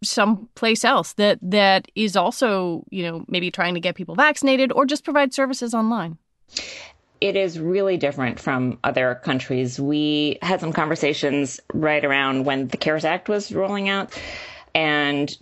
someplace 0.02 0.84
else 0.84 1.12
that 1.14 1.38
that 1.42 1.90
is 1.94 2.16
also, 2.16 2.84
you 2.90 3.02
know, 3.02 3.24
maybe 3.28 3.50
trying 3.50 3.74
to 3.74 3.80
get 3.80 3.94
people 3.94 4.14
vaccinated 4.14 4.72
or 4.72 4.86
just 4.86 5.04
provide 5.04 5.34
services 5.34 5.74
online? 5.74 6.18
It 7.20 7.36
is 7.36 7.58
really 7.58 7.98
different 7.98 8.40
from 8.40 8.78
other 8.82 9.20
countries. 9.22 9.78
We 9.78 10.38
had 10.40 10.60
some 10.60 10.72
conversations 10.72 11.60
right 11.74 12.04
around 12.04 12.46
when 12.46 12.68
the 12.68 12.78
CARES 12.78 13.04
Act 13.04 13.28
was 13.28 13.52
rolling 13.52 13.90
out, 13.90 14.18
and 14.74 15.36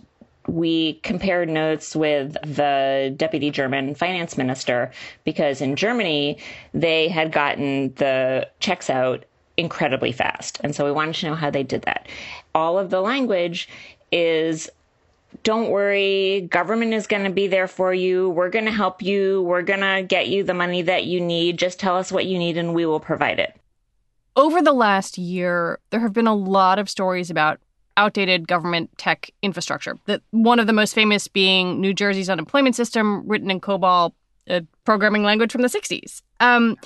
we 0.47 0.93
compared 1.03 1.47
notes 1.47 1.95
with 1.95 2.33
the 2.43 3.13
deputy 3.15 3.51
German 3.51 3.95
finance 3.95 4.37
minister 4.37 4.91
because 5.23 5.61
in 5.61 5.75
Germany, 5.75 6.37
they 6.73 7.07
had 7.07 7.31
gotten 7.31 7.93
the 7.95 8.47
checks 8.59 8.89
out 8.89 9.25
incredibly 9.57 10.11
fast. 10.11 10.59
And 10.63 10.75
so 10.75 10.85
we 10.85 10.91
wanted 10.91 11.15
to 11.15 11.27
know 11.27 11.35
how 11.35 11.49
they 11.49 11.63
did 11.63 11.83
that. 11.83 12.07
All 12.55 12.79
of 12.79 12.89
the 12.89 13.01
language 13.01 13.69
is 14.11 14.69
don't 15.43 15.69
worry, 15.69 16.47
government 16.49 16.93
is 16.93 17.07
going 17.07 17.23
to 17.23 17.29
be 17.29 17.47
there 17.47 17.67
for 17.67 17.93
you. 17.93 18.29
We're 18.29 18.49
going 18.49 18.65
to 18.65 18.71
help 18.71 19.01
you. 19.01 19.43
We're 19.43 19.61
going 19.61 19.81
to 19.81 20.03
get 20.07 20.27
you 20.27 20.43
the 20.43 20.53
money 20.53 20.81
that 20.81 21.05
you 21.05 21.21
need. 21.21 21.59
Just 21.59 21.79
tell 21.79 21.95
us 21.95 22.11
what 22.11 22.25
you 22.25 22.37
need 22.37 22.57
and 22.57 22.73
we 22.73 22.85
will 22.85 22.99
provide 22.99 23.39
it. 23.39 23.55
Over 24.35 24.61
the 24.61 24.73
last 24.73 25.17
year, 25.17 25.79
there 25.91 25.99
have 25.99 26.13
been 26.13 26.27
a 26.27 26.35
lot 26.35 26.79
of 26.79 26.89
stories 26.89 27.29
about 27.29 27.59
outdated 27.97 28.47
government 28.47 28.89
tech 28.97 29.29
infrastructure. 29.41 29.97
That 30.05 30.21
one 30.31 30.59
of 30.59 30.67
the 30.67 30.73
most 30.73 30.95
famous 30.95 31.27
being 31.27 31.79
New 31.81 31.93
Jersey's 31.93 32.29
unemployment 32.29 32.75
system, 32.75 33.27
written 33.27 33.51
in 33.51 33.59
COBOL, 33.59 34.13
a 34.47 34.65
programming 34.85 35.23
language 35.23 35.51
from 35.51 35.61
the 35.61 35.67
60s. 35.67 36.21
Um, 36.39 36.77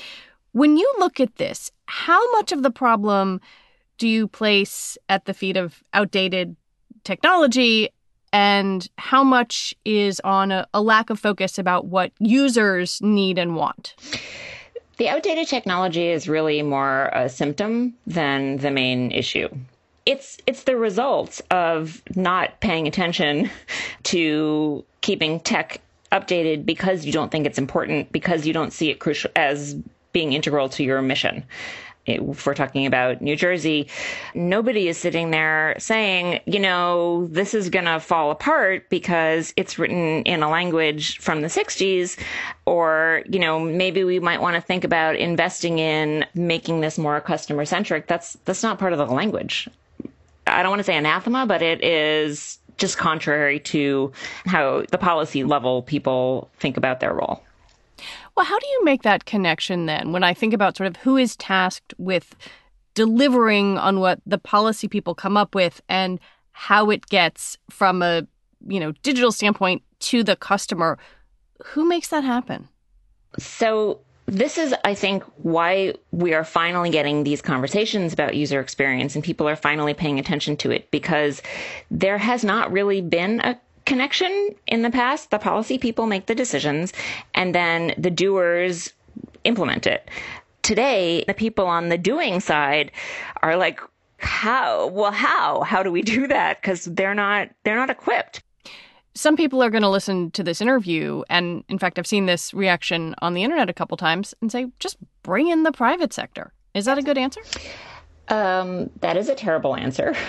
when 0.52 0.78
you 0.78 0.92
look 1.00 1.20
at 1.20 1.36
this, 1.36 1.72
how 1.86 2.32
much 2.34 2.52
of 2.52 2.64
the 2.64 2.72
problem 2.72 3.40
do 3.98 4.08
you 4.08 4.28
place 4.28 4.98
at 5.08 5.26
the 5.26 5.34
feet 5.34 5.56
of 5.56 5.84
outdated 5.94 6.56
technology 7.04 7.90
and 8.32 8.90
how 8.98 9.24
much 9.24 9.76
is 9.86 10.20
on 10.22 10.52
a, 10.52 10.68
a, 10.74 10.82
lack 10.82 11.12
of 11.12 11.20
focus 11.20 11.60
about 11.60 11.86
what 11.86 12.12
users 12.20 13.00
need 13.02 13.38
and 13.38 13.56
want? 13.56 13.94
The 14.98 15.10
outdated 15.10 15.48
technology 15.48 16.08
is 16.08 16.28
really 16.28 16.62
more 16.64 17.10
a 17.14 17.30
symptom 17.30 17.94
than 18.08 18.58
the 18.58 18.72
main 18.72 19.12
issue. 19.12 19.50
It's 20.06 20.38
it's 20.48 20.64
the 20.64 20.76
result 20.76 21.40
of 21.50 22.02
not 22.16 22.60
paying 22.60 22.88
attention 22.88 23.50
to 24.04 24.84
keeping 25.02 25.40
tech 25.40 25.80
updated 26.12 26.66
because 26.66 27.06
you 27.06 27.12
don't 27.12 27.32
think 27.32 27.46
it's 27.46 27.58
important 27.58 28.12
because 28.12 28.46
you 28.46 28.54
don't 28.54 28.74
see 28.74 28.90
it 28.90 29.00
crucial 29.00 29.32
as 29.36 29.76
being 30.12 30.34
integral 30.34 30.70
to 30.70 30.84
your 30.84 31.02
mission 31.02 31.44
if 32.06 32.46
we're 32.46 32.54
talking 32.54 32.86
about 32.86 33.22
New 33.22 33.36
Jersey, 33.36 33.88
nobody 34.34 34.88
is 34.88 34.98
sitting 34.98 35.32
there 35.32 35.76
saying, 35.80 36.42
you 36.46 36.60
know, 36.60 37.28
this 37.28 37.54
is 37.54 37.70
going 37.70 37.86
to 37.86 38.00
fall 38.00 38.32
apart 38.32 38.90
because 38.90 39.54
it's 39.56 39.80
written 39.80 40.24
in 40.24 40.44
a 40.44 40.50
language 40.50 41.20
from 41.20 41.42
the 41.42 41.48
60s, 41.48 42.20
or, 42.66 43.24
you 43.30 43.40
know, 43.40 43.60
maybe 43.60 44.04
we 44.04 44.20
might 44.20 44.42
want 44.42 44.56
to 44.56 44.62
think 44.62 44.84
about 44.84 45.16
investing 45.16 45.80
in 45.80 46.26
making 46.34 46.82
this 46.82 46.98
more 46.98 47.22
customer 47.22 47.66
centric. 47.66 48.08
That's, 48.08 48.38
that's 48.46 48.64
not 48.64 48.80
part 48.80 48.94
of 48.94 49.00
the 49.00 49.06
language. 49.06 49.70
I 50.46 50.62
don't 50.62 50.72
want 50.72 50.82
to 50.82 50.84
say 50.84 50.98
anathema, 50.98 51.46
but 51.46 51.62
it 51.62 51.82
is 51.84 52.60
just 52.78 52.98
contrary 52.98 53.60
to 53.60 54.12
how 54.46 54.84
the 54.90 54.98
policy 54.98 55.44
level 55.44 55.84
people 55.84 56.50
think 56.58 56.76
about 56.76 57.00
their 57.00 57.14
role. 57.14 57.44
Well, 58.36 58.46
how 58.46 58.58
do 58.58 58.66
you 58.68 58.84
make 58.84 59.04
that 59.04 59.26
connection 59.26 59.86
then 59.86 60.12
when 60.12 60.24
I 60.24 60.34
think 60.34 60.54
about 60.54 60.78
sort 60.78 60.88
of 60.88 60.98
who 60.98 61.18
is 61.18 61.36
tasked 61.36 61.94
with 61.98 62.36
delivering 62.94 63.78
on 63.78 64.00
what 64.00 64.20
the 64.26 64.38
policy 64.38 64.88
people 64.88 65.16
come 65.16 65.38
up 65.38 65.56
with 65.56 65.82
and 65.90 66.20
how 66.52 66.90
it 66.90 67.08
gets 67.08 67.58
from 67.70 68.02
a, 68.02 68.28
you 68.68 68.80
know, 68.80 68.92
digital 69.04 69.32
standpoint 69.32 69.84
to 70.00 70.24
the 70.24 70.36
customer? 70.36 70.98
Who 71.66 71.86
makes 71.86 72.10
that 72.10 72.24
happen? 72.24 72.68
So 73.38 74.00
this 74.26 74.58
is, 74.58 74.74
I 74.86 74.94
think, 74.94 75.24
why 75.38 75.96
we 76.12 76.34
are 76.34 76.44
finally 76.44 76.90
getting 76.90 77.24
these 77.24 77.42
conversations 77.42 78.14
about 78.14 78.36
user 78.36 78.60
experience 78.60 79.16
and 79.16 79.24
people 79.24 79.50
are 79.50 79.56
finally 79.56 79.94
paying 79.94 80.20
attention 80.20 80.56
to 80.58 80.72
it 80.72 80.90
because 80.92 81.42
there 81.92 82.18
has 82.18 82.44
not 82.44 82.72
really 82.72 83.02
been 83.02 83.42
a 83.42 83.60
connection 83.86 84.56
in 84.68 84.82
the 84.82 84.90
past. 84.90 85.32
The 85.32 85.40
policy 85.40 85.78
people 85.78 86.08
make 86.08 86.26
the 86.26 86.36
decisions 86.36 86.94
and 87.34 87.54
then 87.54 87.94
the 87.98 88.12
doers 88.12 88.92
implement 89.44 89.88
it. 89.88 90.10
Today, 90.62 91.24
the 91.28 91.34
people 91.34 91.66
on 91.66 91.90
the 91.90 91.98
doing 91.98 92.40
side 92.40 92.92
are 93.42 93.58
like, 93.58 93.80
how? 94.18 94.88
Well, 94.88 95.12
how? 95.12 95.62
How 95.62 95.84
do 95.84 95.92
we 95.92 96.02
do 96.02 96.28
that? 96.28 96.62
Because 96.62 96.86
they're 96.86 97.16
not 97.16 97.50
they're 97.64 97.76
not 97.76 97.90
equipped. 97.90 98.42
Some 99.16 99.36
people 99.36 99.62
are 99.62 99.70
going 99.70 99.84
to 99.84 99.90
listen 99.90 100.32
to 100.32 100.44
this 100.44 100.60
interview, 100.60 101.24
and 101.30 101.64
in 101.70 101.78
fact, 101.78 102.00
I've 102.00 102.08
seen 102.08 102.26
this 102.26 102.52
reaction 102.52 103.14
on 103.22 103.36
the 103.36 103.44
internet 103.44 103.70
a 103.70 103.74
couple 103.74 103.96
times, 103.96 104.34
and 104.42 104.52
say, 104.52 104.72
just 104.80 104.98
bring 105.22 105.50
in 105.50 105.62
the 105.62 105.72
private 105.72 106.14
sector. 106.14 106.52
Is 106.74 106.86
that 106.86 106.98
a 106.98 107.04
good 107.04 107.18
answer? 107.18 107.42
Um, 108.30 108.90
that 109.02 109.18
is 109.18 109.30
a 109.30 109.36
terrible 109.36 109.76
answer. 109.76 110.16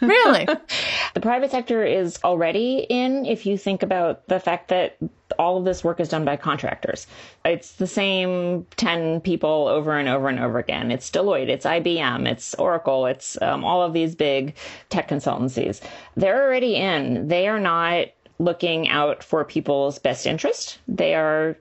Really? 0.00 0.46
the 1.14 1.20
private 1.20 1.50
sector 1.50 1.84
is 1.84 2.18
already 2.24 2.86
in 2.88 3.26
if 3.26 3.46
you 3.46 3.58
think 3.58 3.82
about 3.82 4.26
the 4.28 4.40
fact 4.40 4.68
that 4.68 4.96
all 5.38 5.58
of 5.58 5.64
this 5.64 5.84
work 5.84 6.00
is 6.00 6.08
done 6.08 6.24
by 6.24 6.36
contractors. 6.36 7.06
It's 7.44 7.72
the 7.72 7.86
same 7.86 8.66
10 8.76 9.20
people 9.20 9.68
over 9.68 9.98
and 9.98 10.08
over 10.08 10.28
and 10.28 10.38
over 10.38 10.58
again. 10.58 10.90
It's 10.90 11.10
Deloitte, 11.10 11.48
it's 11.48 11.66
IBM, 11.66 12.28
it's 12.28 12.54
Oracle, 12.54 13.06
it's 13.06 13.40
um, 13.42 13.64
all 13.64 13.82
of 13.82 13.92
these 13.92 14.14
big 14.14 14.54
tech 14.88 15.08
consultancies. 15.08 15.80
They're 16.16 16.44
already 16.44 16.76
in. 16.76 17.28
They 17.28 17.48
are 17.48 17.60
not 17.60 18.06
looking 18.38 18.88
out 18.88 19.22
for 19.22 19.44
people's 19.44 19.98
best 19.98 20.26
interest. 20.26 20.78
They 20.88 21.14
are 21.14 21.56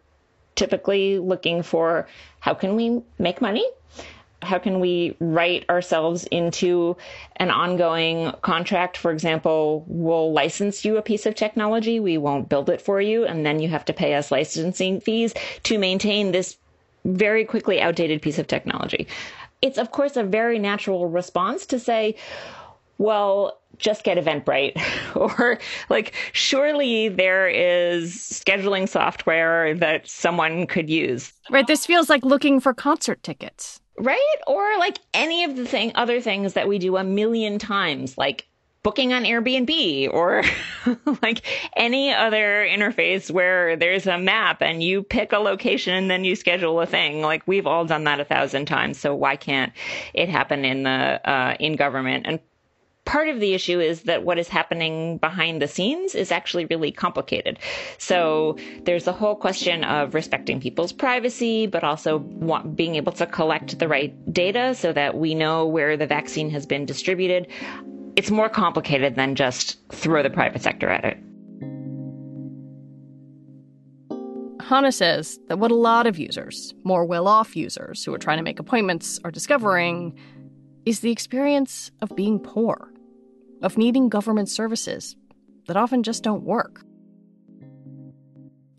typically 0.56 1.20
looking 1.20 1.62
for 1.62 2.08
how 2.40 2.54
can 2.54 2.76
we 2.76 3.02
make 3.18 3.42
money? 3.42 3.66
How 4.42 4.58
can 4.58 4.80
we 4.80 5.16
write 5.20 5.70
ourselves 5.70 6.26
into 6.26 6.96
an 7.38 7.52
ongoing 7.52 8.32
contract? 8.42 8.98
For 8.98 9.12
example, 9.12 9.84
we'll 9.88 10.32
license 10.32 10.86
you 10.86 10.98
a 10.98 11.02
piece 11.02 11.26
of 11.26 11.36
technology. 11.36 12.00
We 12.00 12.18
won't 12.18 12.50
build 12.50 12.70
it 12.70 12.82
for 12.82 13.02
you. 13.02 13.26
And 13.26 13.46
then 13.46 13.60
you 13.60 13.68
have 13.70 13.86
to 13.86 13.94
pay 13.94 14.16
us 14.16 14.32
licensing 14.32 15.02
fees 15.02 15.34
to 15.64 15.78
maintain 15.78 16.32
this 16.32 16.58
very 17.06 17.46
quickly 17.46 17.82
outdated 17.82 18.22
piece 18.22 18.40
of 18.40 18.48
technology. 18.48 19.08
It's, 19.62 19.78
of 19.78 19.92
course, 19.92 20.16
a 20.16 20.24
very 20.24 20.58
natural 20.58 21.08
response 21.08 21.66
to 21.68 21.80
say, 21.80 22.16
well, 22.98 23.60
just 23.78 24.04
get 24.04 24.18
Eventbrite. 24.18 24.80
or 25.16 25.60
like, 25.90 26.14
surely 26.34 27.10
there 27.10 27.48
is 27.48 28.16
scheduling 28.16 28.88
software 28.88 29.74
that 29.76 30.08
someone 30.08 30.68
could 30.68 30.90
use. 30.90 31.34
Right. 31.50 31.66
This 31.66 31.86
feels 31.86 32.10
like 32.10 32.24
looking 32.24 32.60
for 32.60 32.74
concert 32.74 33.24
tickets 33.24 33.82
right? 34.00 34.36
Or 34.48 34.78
like 34.80 35.00
any 35.14 35.44
of 35.44 35.56
the 35.56 35.66
thing, 35.66 35.92
other 35.96 36.22
things 36.22 36.54
that 36.54 36.68
we 36.68 36.80
do 36.80 36.98
a 36.98 37.04
million 37.04 37.60
times, 37.60 38.18
like 38.18 38.48
booking 38.82 39.12
on 39.12 39.24
Airbnb 39.24 40.14
or 40.14 40.44
like 41.22 41.42
any 41.76 42.14
other 42.14 42.66
interface 42.66 43.30
where 43.30 43.76
there's 43.76 44.08
a 44.08 44.18
map 44.18 44.62
and 44.62 44.82
you 44.82 45.04
pick 45.04 45.34
a 45.34 45.38
location 45.38 45.94
and 45.94 46.10
then 46.10 46.24
you 46.24 46.36
schedule 46.36 46.80
a 46.80 46.86
thing. 46.86 47.22
Like 47.22 47.44
we've 47.46 47.68
all 47.68 47.86
done 47.86 48.06
that 48.06 48.20
a 48.20 48.26
thousand 48.26 48.66
times. 48.66 48.98
So 48.98 49.14
why 49.14 49.36
can't 49.36 49.74
it 50.14 50.30
happen 50.30 50.64
in 50.64 50.84
the, 50.84 51.30
uh, 51.30 51.56
in 51.60 51.76
government? 51.76 52.26
And 52.26 52.40
part 53.06 53.28
of 53.28 53.40
the 53.40 53.54
issue 53.54 53.80
is 53.80 54.04
that 54.04 54.24
what 54.24 54.38
is 54.38 54.48
happening 54.48 55.18
behind 55.18 55.62
the 55.62 55.68
scenes 55.68 56.14
is 56.14 56.32
actually 56.32 56.66
really 56.66 56.92
complicated. 56.92 57.58
So 57.98 58.56
there's 58.84 59.06
the 59.06 59.14
whole 59.14 59.36
question 59.36 59.84
of 59.84 60.14
respecting 60.14 60.60
people's 60.62 60.94
privacy, 60.94 61.66
but 61.66 61.84
also 61.84 62.18
want, 62.18 62.76
being 62.76 62.96
able 62.96 63.12
to 63.14 63.26
collect 63.26 63.80
the 63.80 63.88
right 63.88 64.14
data 64.32 64.76
so 64.76 64.94
that 64.94 65.18
we 65.18 65.34
know 65.34 65.66
where 65.66 65.98
the 65.98 66.06
vaccine 66.06 66.52
has 66.52 66.66
been 66.68 66.86
distributed. 66.86 67.48
It's 68.16 68.30
more 68.30 68.50
complicated 68.50 69.16
than 69.16 69.34
just 69.34 69.78
throw 69.92 70.22
the 70.22 70.30
private 70.30 70.62
sector 70.62 70.90
at 70.90 71.04
it. 71.04 71.18
Hana 74.62 74.92
says 74.92 75.40
that 75.48 75.58
what 75.58 75.72
a 75.72 75.76
lot 75.76 76.06
of 76.06 76.20
users, 76.20 76.76
more 76.84 77.04
well 77.06 77.28
off 77.28 77.56
users 77.56 78.06
who 78.06 78.14
are 78.14 78.20
trying 78.20 78.38
to 78.38 78.44
make 78.44 78.60
appointments, 78.60 79.20
are 79.24 79.32
discovering 79.32 80.16
is 80.86 81.00
the 81.00 81.12
experience 81.12 81.90
of 82.02 82.16
being 82.16 82.40
poor 82.40 82.89
of 83.62 83.78
needing 83.78 84.10
government 84.10 84.50
services 84.50 85.16
that 85.68 85.78
often 85.78 86.04
just 86.04 86.24
don't 86.24 86.44
work. 86.44 86.84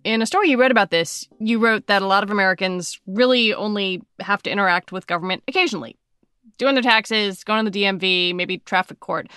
In 0.02 0.22
a 0.22 0.26
story 0.26 0.50
you 0.50 0.58
read 0.58 0.70
about 0.70 0.90
this, 0.90 1.28
you 1.38 1.58
wrote 1.58 1.86
that 1.86 2.02
a 2.02 2.06
lot 2.06 2.24
of 2.24 2.30
Americans 2.30 2.98
really 3.06 3.52
only 3.52 4.02
have 4.20 4.42
to 4.44 4.50
interact 4.50 4.92
with 4.92 5.06
government 5.06 5.42
occasionally, 5.46 5.96
doing 6.56 6.74
their 6.74 6.82
taxes, 6.82 7.44
going 7.44 7.66
to 7.66 7.70
the 7.70 7.82
DMV, 7.82 8.34
maybe 8.34 8.58
traffic 8.58 9.00
court. 9.00 9.28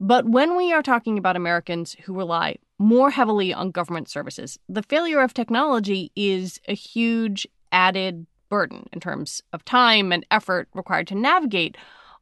But 0.00 0.28
when 0.28 0.56
we 0.56 0.72
are 0.72 0.82
talking 0.82 1.18
about 1.18 1.34
Americans 1.34 1.96
who 2.04 2.14
rely 2.14 2.56
more 2.78 3.10
heavily 3.10 3.52
on 3.52 3.72
government 3.72 4.08
services, 4.08 4.56
the 4.68 4.84
failure 4.84 5.20
of 5.20 5.34
technology 5.34 6.12
is 6.14 6.60
a 6.68 6.74
huge 6.74 7.46
added 7.72 8.26
burden 8.48 8.88
in 8.92 9.00
terms 9.00 9.42
of 9.52 9.64
time 9.64 10.12
and 10.12 10.24
effort 10.30 10.68
required 10.74 11.08
to 11.08 11.16
navigate 11.16 11.76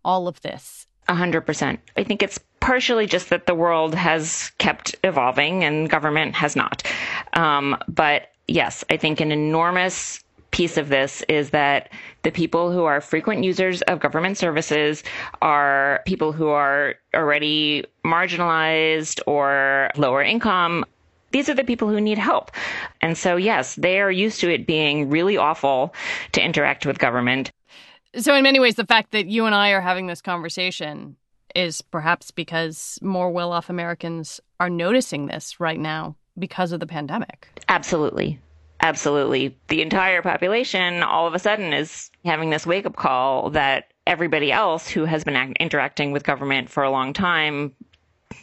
all 0.04 0.26
of 0.26 0.40
this. 0.40 0.86
A 1.08 1.14
hundred 1.14 1.42
percent. 1.42 1.80
I 1.96 2.02
think 2.02 2.22
it's 2.22 2.38
partially 2.60 3.06
just 3.06 3.30
that 3.30 3.46
the 3.46 3.54
world 3.54 3.94
has 3.94 4.50
kept 4.58 4.96
evolving 5.04 5.62
and 5.62 5.88
government 5.88 6.34
has 6.34 6.56
not. 6.56 6.82
Um, 7.34 7.76
but 7.86 8.32
yes, 8.48 8.84
I 8.90 8.96
think 8.96 9.20
an 9.20 9.30
enormous 9.30 10.24
piece 10.50 10.76
of 10.76 10.88
this 10.88 11.22
is 11.28 11.50
that 11.50 11.90
the 12.22 12.30
people 12.30 12.72
who 12.72 12.84
are 12.84 13.00
frequent 13.00 13.44
users 13.44 13.82
of 13.82 14.00
government 14.00 14.38
services 14.38 15.04
are 15.42 16.00
people 16.06 16.32
who 16.32 16.48
are 16.48 16.94
already 17.14 17.84
marginalized 18.04 19.20
or 19.26 19.90
lower 19.96 20.22
income. 20.22 20.84
These 21.30 21.48
are 21.48 21.54
the 21.54 21.62
people 21.64 21.88
who 21.88 22.00
need 22.00 22.18
help. 22.18 22.50
And 23.02 23.18
so, 23.18 23.36
yes, 23.36 23.74
they 23.74 24.00
are 24.00 24.10
used 24.10 24.40
to 24.40 24.50
it 24.52 24.66
being 24.66 25.10
really 25.10 25.36
awful 25.36 25.92
to 26.32 26.42
interact 26.42 26.86
with 26.86 26.98
government. 26.98 27.52
So, 28.18 28.34
in 28.34 28.42
many 28.42 28.60
ways, 28.60 28.76
the 28.76 28.86
fact 28.86 29.12
that 29.12 29.26
you 29.26 29.44
and 29.44 29.54
I 29.54 29.70
are 29.70 29.80
having 29.80 30.06
this 30.06 30.22
conversation 30.22 31.16
is 31.54 31.82
perhaps 31.82 32.30
because 32.30 32.98
more 33.02 33.30
well 33.30 33.52
off 33.52 33.70
Americans 33.70 34.40
are 34.60 34.70
noticing 34.70 35.26
this 35.26 35.60
right 35.60 35.78
now 35.78 36.16
because 36.38 36.72
of 36.72 36.80
the 36.80 36.86
pandemic. 36.86 37.48
Absolutely. 37.68 38.40
Absolutely. 38.80 39.56
The 39.68 39.82
entire 39.82 40.22
population 40.22 41.02
all 41.02 41.26
of 41.26 41.34
a 41.34 41.38
sudden 41.38 41.72
is 41.72 42.10
having 42.24 42.50
this 42.50 42.66
wake 42.66 42.86
up 42.86 42.96
call 42.96 43.50
that 43.50 43.92
everybody 44.06 44.52
else 44.52 44.88
who 44.88 45.04
has 45.06 45.24
been 45.24 45.36
act- 45.36 45.56
interacting 45.58 46.12
with 46.12 46.24
government 46.24 46.68
for 46.68 46.82
a 46.82 46.90
long 46.90 47.12
time, 47.12 47.74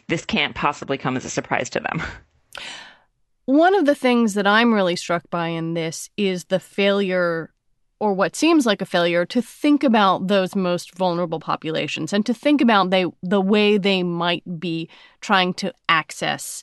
this 0.08 0.24
can't 0.24 0.54
possibly 0.54 0.98
come 0.98 1.16
as 1.16 1.24
a 1.24 1.30
surprise 1.30 1.70
to 1.70 1.80
them. 1.80 2.02
One 3.46 3.74
of 3.74 3.86
the 3.86 3.94
things 3.94 4.34
that 4.34 4.46
I'm 4.46 4.72
really 4.72 4.96
struck 4.96 5.28
by 5.30 5.48
in 5.48 5.74
this 5.74 6.10
is 6.16 6.46
the 6.46 6.60
failure 6.60 7.53
or 8.00 8.12
what 8.12 8.36
seems 8.36 8.66
like 8.66 8.82
a 8.82 8.86
failure 8.86 9.24
to 9.26 9.40
think 9.40 9.84
about 9.84 10.28
those 10.28 10.54
most 10.54 10.94
vulnerable 10.96 11.40
populations 11.40 12.12
and 12.12 12.26
to 12.26 12.34
think 12.34 12.60
about 12.60 12.90
they 12.90 13.06
the 13.22 13.40
way 13.40 13.78
they 13.78 14.02
might 14.02 14.42
be 14.58 14.88
trying 15.20 15.54
to 15.54 15.72
access 15.88 16.62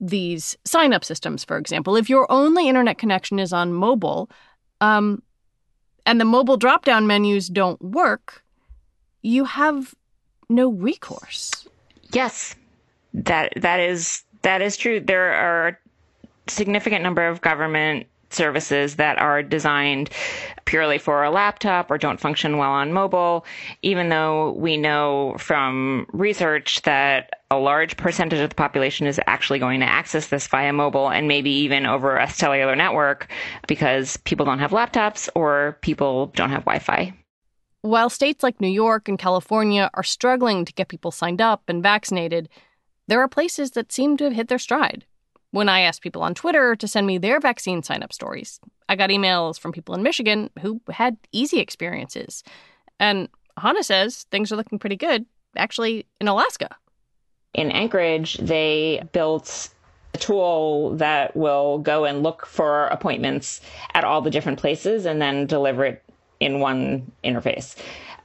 these 0.00 0.56
sign 0.64 0.92
up 0.92 1.04
systems 1.04 1.44
for 1.44 1.58
example. 1.58 1.96
If 1.96 2.08
your 2.08 2.30
only 2.30 2.68
internet 2.68 2.98
connection 2.98 3.38
is 3.38 3.52
on 3.52 3.72
mobile 3.72 4.30
um, 4.80 5.22
and 6.06 6.20
the 6.20 6.24
mobile 6.24 6.56
drop 6.56 6.84
down 6.84 7.06
menus 7.06 7.48
don't 7.48 7.80
work 7.82 8.44
you 9.22 9.44
have 9.44 9.94
no 10.48 10.70
recourse. 10.70 11.66
Yes. 12.12 12.54
That 13.14 13.52
that 13.56 13.80
is 13.80 14.22
that 14.42 14.62
is 14.62 14.76
true. 14.76 15.00
There 15.00 15.32
are 15.32 15.68
a 15.68 16.50
significant 16.50 17.02
number 17.02 17.26
of 17.26 17.40
government 17.40 18.06
services 18.30 18.96
that 18.96 19.18
are 19.18 19.42
designed 19.42 20.10
purely 20.64 20.98
for 20.98 21.24
a 21.24 21.30
laptop 21.30 21.90
or 21.90 21.98
don't 21.98 22.20
function 22.20 22.58
well 22.58 22.70
on 22.70 22.92
mobile, 22.92 23.46
even 23.82 24.08
though 24.08 24.52
we 24.52 24.76
know 24.76 25.34
from 25.38 26.06
research 26.12 26.82
that 26.82 27.30
a 27.50 27.56
large 27.56 27.96
percentage 27.96 28.40
of 28.40 28.50
the 28.50 28.54
population 28.54 29.06
is 29.06 29.20
actually 29.26 29.58
going 29.58 29.80
to 29.80 29.86
access 29.86 30.28
this 30.28 30.46
via 30.46 30.72
mobile 30.72 31.08
and 31.08 31.26
maybe 31.26 31.50
even 31.50 31.86
over 31.86 32.18
a 32.18 32.28
cellular 32.28 32.76
network 32.76 33.28
because 33.66 34.18
people 34.18 34.44
don't 34.44 34.58
have 34.58 34.72
laptops 34.72 35.28
or 35.34 35.78
people 35.80 36.26
don't 36.34 36.50
have 36.50 36.64
Wi 36.64 36.78
Fi. 36.78 37.14
While 37.80 38.10
states 38.10 38.42
like 38.42 38.60
New 38.60 38.68
York 38.68 39.08
and 39.08 39.18
California 39.18 39.88
are 39.94 40.02
struggling 40.02 40.64
to 40.64 40.72
get 40.72 40.88
people 40.88 41.10
signed 41.10 41.40
up 41.40 41.62
and 41.68 41.82
vaccinated, 41.82 42.48
there 43.06 43.20
are 43.20 43.28
places 43.28 43.70
that 43.70 43.92
seem 43.92 44.16
to 44.18 44.24
have 44.24 44.34
hit 44.34 44.48
their 44.48 44.58
stride. 44.58 45.04
When 45.50 45.68
I 45.68 45.80
asked 45.80 46.02
people 46.02 46.22
on 46.22 46.34
Twitter 46.34 46.76
to 46.76 46.88
send 46.88 47.06
me 47.06 47.18
their 47.18 47.40
vaccine 47.40 47.82
sign 47.82 48.02
up 48.02 48.12
stories, 48.12 48.60
I 48.88 48.96
got 48.96 49.10
emails 49.10 49.58
from 49.58 49.72
people 49.72 49.94
in 49.94 50.02
Michigan 50.02 50.50
who 50.60 50.80
had 50.90 51.16
easy 51.32 51.58
experiences. 51.58 52.42
And 53.00 53.28
Hana 53.56 53.82
says 53.82 54.26
things 54.30 54.52
are 54.52 54.56
looking 54.56 54.78
pretty 54.78 54.96
good, 54.96 55.24
actually, 55.56 56.06
in 56.20 56.28
Alaska. 56.28 56.76
In 57.54 57.70
Anchorage, 57.70 58.36
they 58.38 59.02
built 59.12 59.70
a 60.14 60.18
tool 60.18 60.96
that 60.96 61.34
will 61.34 61.78
go 61.78 62.04
and 62.04 62.22
look 62.22 62.44
for 62.44 62.86
appointments 62.88 63.60
at 63.94 64.04
all 64.04 64.20
the 64.20 64.30
different 64.30 64.58
places 64.58 65.06
and 65.06 65.20
then 65.20 65.46
deliver 65.46 65.84
it 65.84 66.02
in 66.40 66.60
one 66.60 67.10
interface. 67.24 67.74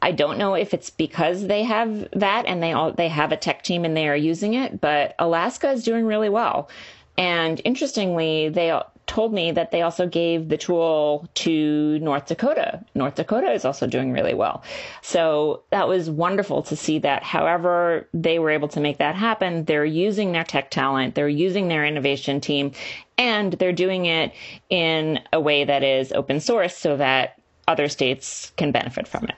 I 0.02 0.12
don't 0.12 0.38
know 0.38 0.54
if 0.54 0.74
it's 0.74 0.90
because 0.90 1.48
they 1.48 1.64
have 1.64 2.10
that 2.12 2.46
and 2.46 2.62
they 2.62 2.74
all 2.74 2.92
they 2.92 3.08
have 3.08 3.32
a 3.32 3.38
tech 3.38 3.64
team 3.64 3.86
and 3.86 3.96
they 3.96 4.10
are 4.10 4.16
using 4.18 4.54
it, 4.54 4.82
but 4.82 5.16
Alaska 5.18 5.72
is 5.72 5.86
doing 5.86 6.06
really 6.06 6.30
well. 6.30 6.70
And 7.18 7.62
interestingly, 7.64 8.50
they 8.50 8.72
told 9.06 9.34
me 9.34 9.52
that 9.52 9.72
they 9.72 9.82
also 9.82 10.08
gave 10.08 10.50
the 10.50 10.58
tool 10.58 11.28
to 11.36 12.00
North 12.00 12.26
Dakota. 12.28 12.84
North 12.96 13.16
Dakota 13.16 13.52
is 13.52 13.66
also 13.66 13.86
doing 13.86 14.12
really 14.12 14.34
well. 14.34 14.64
So 15.02 15.64
that 15.72 15.88
was 15.88 16.10
wonderful 16.10 16.64
to 16.64 16.76
see 16.76 17.00
that. 17.00 17.22
However, 17.22 18.08
they 18.14 18.40
were 18.40 18.50
able 18.50 18.70
to 18.70 18.80
make 18.80 18.98
that 18.98 19.16
happen. 19.16 19.66
They're 19.66 19.86
using 19.86 20.32
their 20.32 20.44
tech 20.44 20.72
talent, 20.72 21.16
they're 21.16 21.28
using 21.28 21.68
their 21.68 21.86
innovation 21.86 22.40
team, 22.42 22.72
and 23.18 23.54
they're 23.54 23.74
doing 23.74 24.06
it 24.06 24.34
in 24.70 25.20
a 25.32 25.40
way 25.40 25.66
that 25.66 25.84
is 25.84 26.12
open 26.14 26.40
source 26.40 26.76
so 26.76 26.98
that 26.98 27.40
other 27.68 27.88
states 27.90 28.52
can 28.58 28.72
benefit 28.72 29.08
from 29.08 29.26
it. 29.26 29.36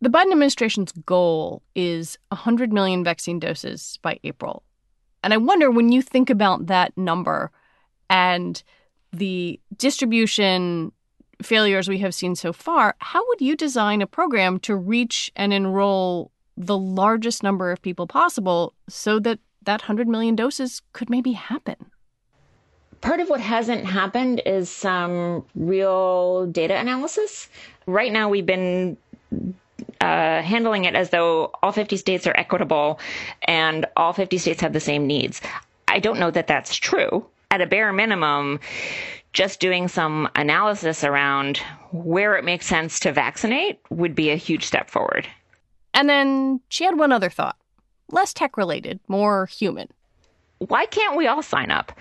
The 0.00 0.08
Biden 0.08 0.30
administration's 0.30 0.92
goal 0.92 1.62
is 1.74 2.18
100 2.28 2.72
million 2.72 3.02
vaccine 3.02 3.40
doses 3.40 3.98
by 4.00 4.20
April. 4.22 4.62
And 5.22 5.32
I 5.34 5.36
wonder 5.36 5.70
when 5.70 5.90
you 5.90 6.02
think 6.02 6.30
about 6.30 6.66
that 6.66 6.96
number 6.96 7.50
and 8.08 8.62
the 9.12 9.60
distribution 9.76 10.92
failures 11.42 11.88
we 11.88 11.98
have 11.98 12.14
seen 12.14 12.34
so 12.34 12.52
far, 12.52 12.94
how 12.98 13.26
would 13.28 13.40
you 13.40 13.56
design 13.56 14.02
a 14.02 14.06
program 14.06 14.58
to 14.60 14.76
reach 14.76 15.30
and 15.36 15.52
enroll 15.52 16.30
the 16.56 16.76
largest 16.76 17.42
number 17.42 17.70
of 17.70 17.80
people 17.80 18.06
possible 18.06 18.74
so 18.88 19.18
that 19.20 19.38
that 19.62 19.82
100 19.82 20.08
million 20.08 20.34
doses 20.34 20.82
could 20.92 21.10
maybe 21.10 21.32
happen? 21.32 21.76
Part 23.00 23.20
of 23.20 23.28
what 23.28 23.40
hasn't 23.40 23.84
happened 23.84 24.42
is 24.44 24.68
some 24.68 25.44
real 25.54 26.46
data 26.46 26.76
analysis. 26.76 27.48
Right 27.86 28.12
now, 28.12 28.28
we've 28.28 28.46
been 28.46 28.96
uh, 30.00 30.42
handling 30.42 30.84
it 30.84 30.94
as 30.94 31.10
though 31.10 31.50
all 31.62 31.72
50 31.72 31.96
states 31.96 32.26
are 32.26 32.36
equitable 32.36 33.00
and 33.42 33.86
all 33.96 34.12
50 34.12 34.38
states 34.38 34.60
have 34.60 34.72
the 34.72 34.80
same 34.80 35.06
needs. 35.06 35.40
I 35.88 35.98
don't 35.98 36.18
know 36.18 36.30
that 36.30 36.46
that's 36.46 36.76
true. 36.76 37.26
At 37.50 37.62
a 37.62 37.66
bare 37.66 37.92
minimum, 37.92 38.60
just 39.32 39.60
doing 39.60 39.88
some 39.88 40.28
analysis 40.34 41.04
around 41.04 41.58
where 41.92 42.36
it 42.36 42.44
makes 42.44 42.66
sense 42.66 43.00
to 43.00 43.12
vaccinate 43.12 43.80
would 43.90 44.14
be 44.14 44.30
a 44.30 44.36
huge 44.36 44.64
step 44.64 44.90
forward. 44.90 45.26
And 45.94 46.08
then 46.08 46.60
she 46.68 46.84
had 46.84 46.98
one 46.98 47.12
other 47.12 47.30
thought 47.30 47.56
less 48.10 48.32
tech 48.32 48.56
related, 48.56 49.00
more 49.08 49.46
human. 49.46 49.88
Why 50.58 50.86
can't 50.86 51.16
we 51.16 51.26
all 51.26 51.42
sign 51.42 51.70
up? 51.70 51.92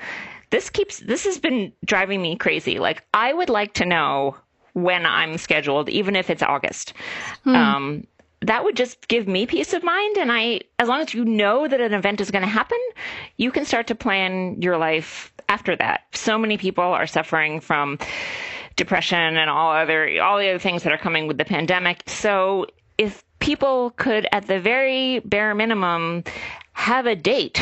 This 0.50 0.70
keeps 0.70 1.00
this 1.00 1.26
has 1.26 1.40
been 1.40 1.74
driving 1.86 2.22
me 2.22 2.36
crazy. 2.38 2.80
Like 2.80 3.06
I 3.14 3.34
would 3.34 3.50
like 3.50 3.74
to 3.76 3.86
know 3.86 4.38
when 4.78 5.08
I'm 5.08 5.40
scheduled, 5.40 5.90
even 5.90 6.16
if 6.16 6.30
it's 6.30 6.44
August. 6.44 6.94
Hmm. 7.44 7.56
Um, 7.56 8.08
that 8.42 8.64
would 8.64 8.76
just 8.76 9.08
give 9.08 9.28
me 9.28 9.48
peace 9.48 9.74
of 9.74 9.84
mind. 9.84 10.18
And 10.18 10.32
I, 10.32 10.62
as 10.78 10.88
long 10.88 11.02
as 11.02 11.16
you 11.16 11.26
know 11.26 11.68
that 11.68 11.82
an 11.82 11.96
event 11.96 12.22
is 12.22 12.30
going 12.30 12.44
to 12.44 12.48
happen, 12.48 12.78
you 13.38 13.52
can 13.52 13.66
start 13.66 13.88
to 13.88 13.96
plan 13.96 14.62
your 14.62 14.78
life 14.78 15.34
after 15.50 15.76
that. 15.78 16.02
So 16.14 16.38
many 16.38 16.58
people 16.58 16.84
are 16.84 17.08
suffering 17.08 17.60
from 17.60 17.98
depression 18.76 19.38
and 19.38 19.50
all 19.50 19.72
other, 19.72 20.22
all 20.22 20.38
the 20.38 20.50
other 20.50 20.60
things 20.60 20.84
that 20.84 20.94
are 20.94 21.00
coming 21.00 21.26
with 21.26 21.40
the 21.40 21.46
pandemic. 21.46 22.04
So 22.06 22.68
if 23.00 23.24
people 23.48 23.92
could, 23.92 24.28
at 24.34 24.46
the 24.48 24.60
very 24.60 25.20
bare 25.20 25.56
minimum, 25.56 26.22
have 26.74 27.06
a 27.06 27.16
date 27.16 27.58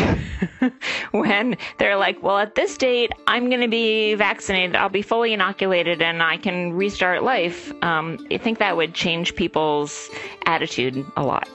when 1.11 1.55
they're 1.77 1.95
like, 1.95 2.23
well, 2.23 2.39
at 2.39 2.55
this 2.55 2.75
date, 2.75 3.11
I'm 3.27 3.49
going 3.49 3.61
to 3.61 3.67
be 3.67 4.15
vaccinated, 4.15 4.75
I'll 4.75 4.89
be 4.89 5.03
fully 5.03 5.31
inoculated, 5.31 6.01
and 6.01 6.23
I 6.23 6.37
can 6.37 6.73
restart 6.73 7.21
life. 7.21 7.71
Um, 7.83 8.17
I 8.31 8.37
think 8.39 8.57
that 8.57 8.75
would 8.75 8.95
change 8.95 9.35
people's 9.35 10.09
attitude 10.47 11.05
a 11.17 11.23
lot. 11.23 11.47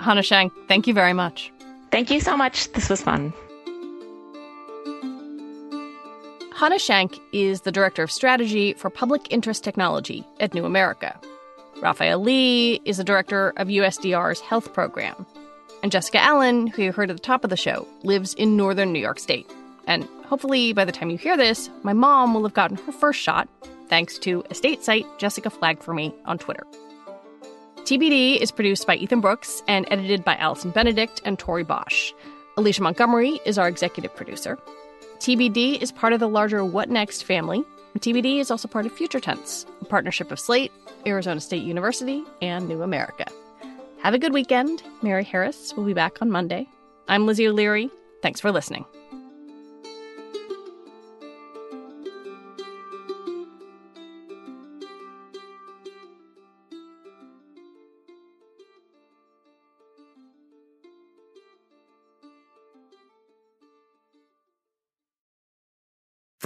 Hana 0.00 0.22
Schank, 0.22 0.50
thank 0.66 0.88
you 0.88 0.94
very 0.94 1.12
much. 1.12 1.52
Thank 1.92 2.10
you 2.10 2.18
so 2.20 2.36
much. 2.36 2.72
This 2.72 2.90
was 2.90 3.00
fun. 3.00 3.32
Hana 6.58 6.74
Schank 6.74 7.20
is 7.30 7.60
the 7.60 7.70
Director 7.70 8.02
of 8.02 8.10
Strategy 8.10 8.72
for 8.72 8.90
Public 8.90 9.32
Interest 9.32 9.62
Technology 9.62 10.26
at 10.40 10.54
New 10.54 10.64
America. 10.64 11.16
Raphael 11.80 12.18
Lee 12.18 12.80
is 12.84 12.96
the 12.96 13.04
director 13.04 13.50
of 13.58 13.68
USDR's 13.68 14.40
health 14.40 14.72
program. 14.74 15.24
And 15.84 15.92
Jessica 15.92 16.18
Allen, 16.18 16.66
who 16.66 16.82
you 16.82 16.90
heard 16.90 17.10
at 17.10 17.16
the 17.16 17.22
top 17.22 17.44
of 17.44 17.50
the 17.50 17.56
show, 17.56 17.86
lives 18.02 18.34
in 18.34 18.56
northern 18.56 18.92
New 18.92 18.98
York 18.98 19.20
State. 19.20 19.48
And 19.86 20.02
hopefully, 20.24 20.72
by 20.72 20.84
the 20.84 20.90
time 20.90 21.10
you 21.10 21.16
hear 21.16 21.36
this, 21.36 21.70
my 21.84 21.92
mom 21.92 22.34
will 22.34 22.42
have 22.42 22.54
gotten 22.54 22.76
her 22.76 22.90
first 22.90 23.20
shot, 23.20 23.48
thanks 23.88 24.18
to 24.18 24.42
a 24.50 24.54
state 24.56 24.82
site 24.82 25.06
Jessica 25.16 25.50
flagged 25.50 25.84
for 25.84 25.94
me 25.94 26.12
on 26.24 26.38
Twitter. 26.38 26.66
TBD 27.84 28.38
is 28.38 28.50
produced 28.50 28.84
by 28.84 28.96
Ethan 28.96 29.20
Brooks 29.20 29.62
and 29.68 29.86
edited 29.92 30.24
by 30.24 30.34
Allison 30.34 30.72
Benedict 30.72 31.22
and 31.24 31.38
Tori 31.38 31.62
Bosch. 31.62 32.12
Alicia 32.56 32.82
Montgomery 32.82 33.38
is 33.44 33.58
our 33.58 33.68
executive 33.68 34.12
producer. 34.16 34.58
TBD 35.18 35.82
is 35.82 35.90
part 35.90 36.12
of 36.12 36.20
the 36.20 36.28
larger 36.28 36.64
What 36.64 36.88
Next 36.88 37.22
family. 37.22 37.64
TBD 37.98 38.38
is 38.38 38.50
also 38.50 38.68
part 38.68 38.86
of 38.86 38.92
Future 38.92 39.18
Tense, 39.18 39.66
a 39.80 39.84
partnership 39.84 40.30
of 40.30 40.38
Slate, 40.38 40.70
Arizona 41.06 41.40
State 41.40 41.64
University, 41.64 42.22
and 42.40 42.68
New 42.68 42.82
America. 42.82 43.26
Have 44.02 44.14
a 44.14 44.18
good 44.18 44.32
weekend. 44.32 44.84
Mary 45.02 45.24
Harris 45.24 45.74
will 45.74 45.84
be 45.84 45.94
back 45.94 46.22
on 46.22 46.30
Monday. 46.30 46.68
I'm 47.08 47.26
Lizzie 47.26 47.48
O'Leary. 47.48 47.90
Thanks 48.22 48.38
for 48.38 48.52
listening. 48.52 48.84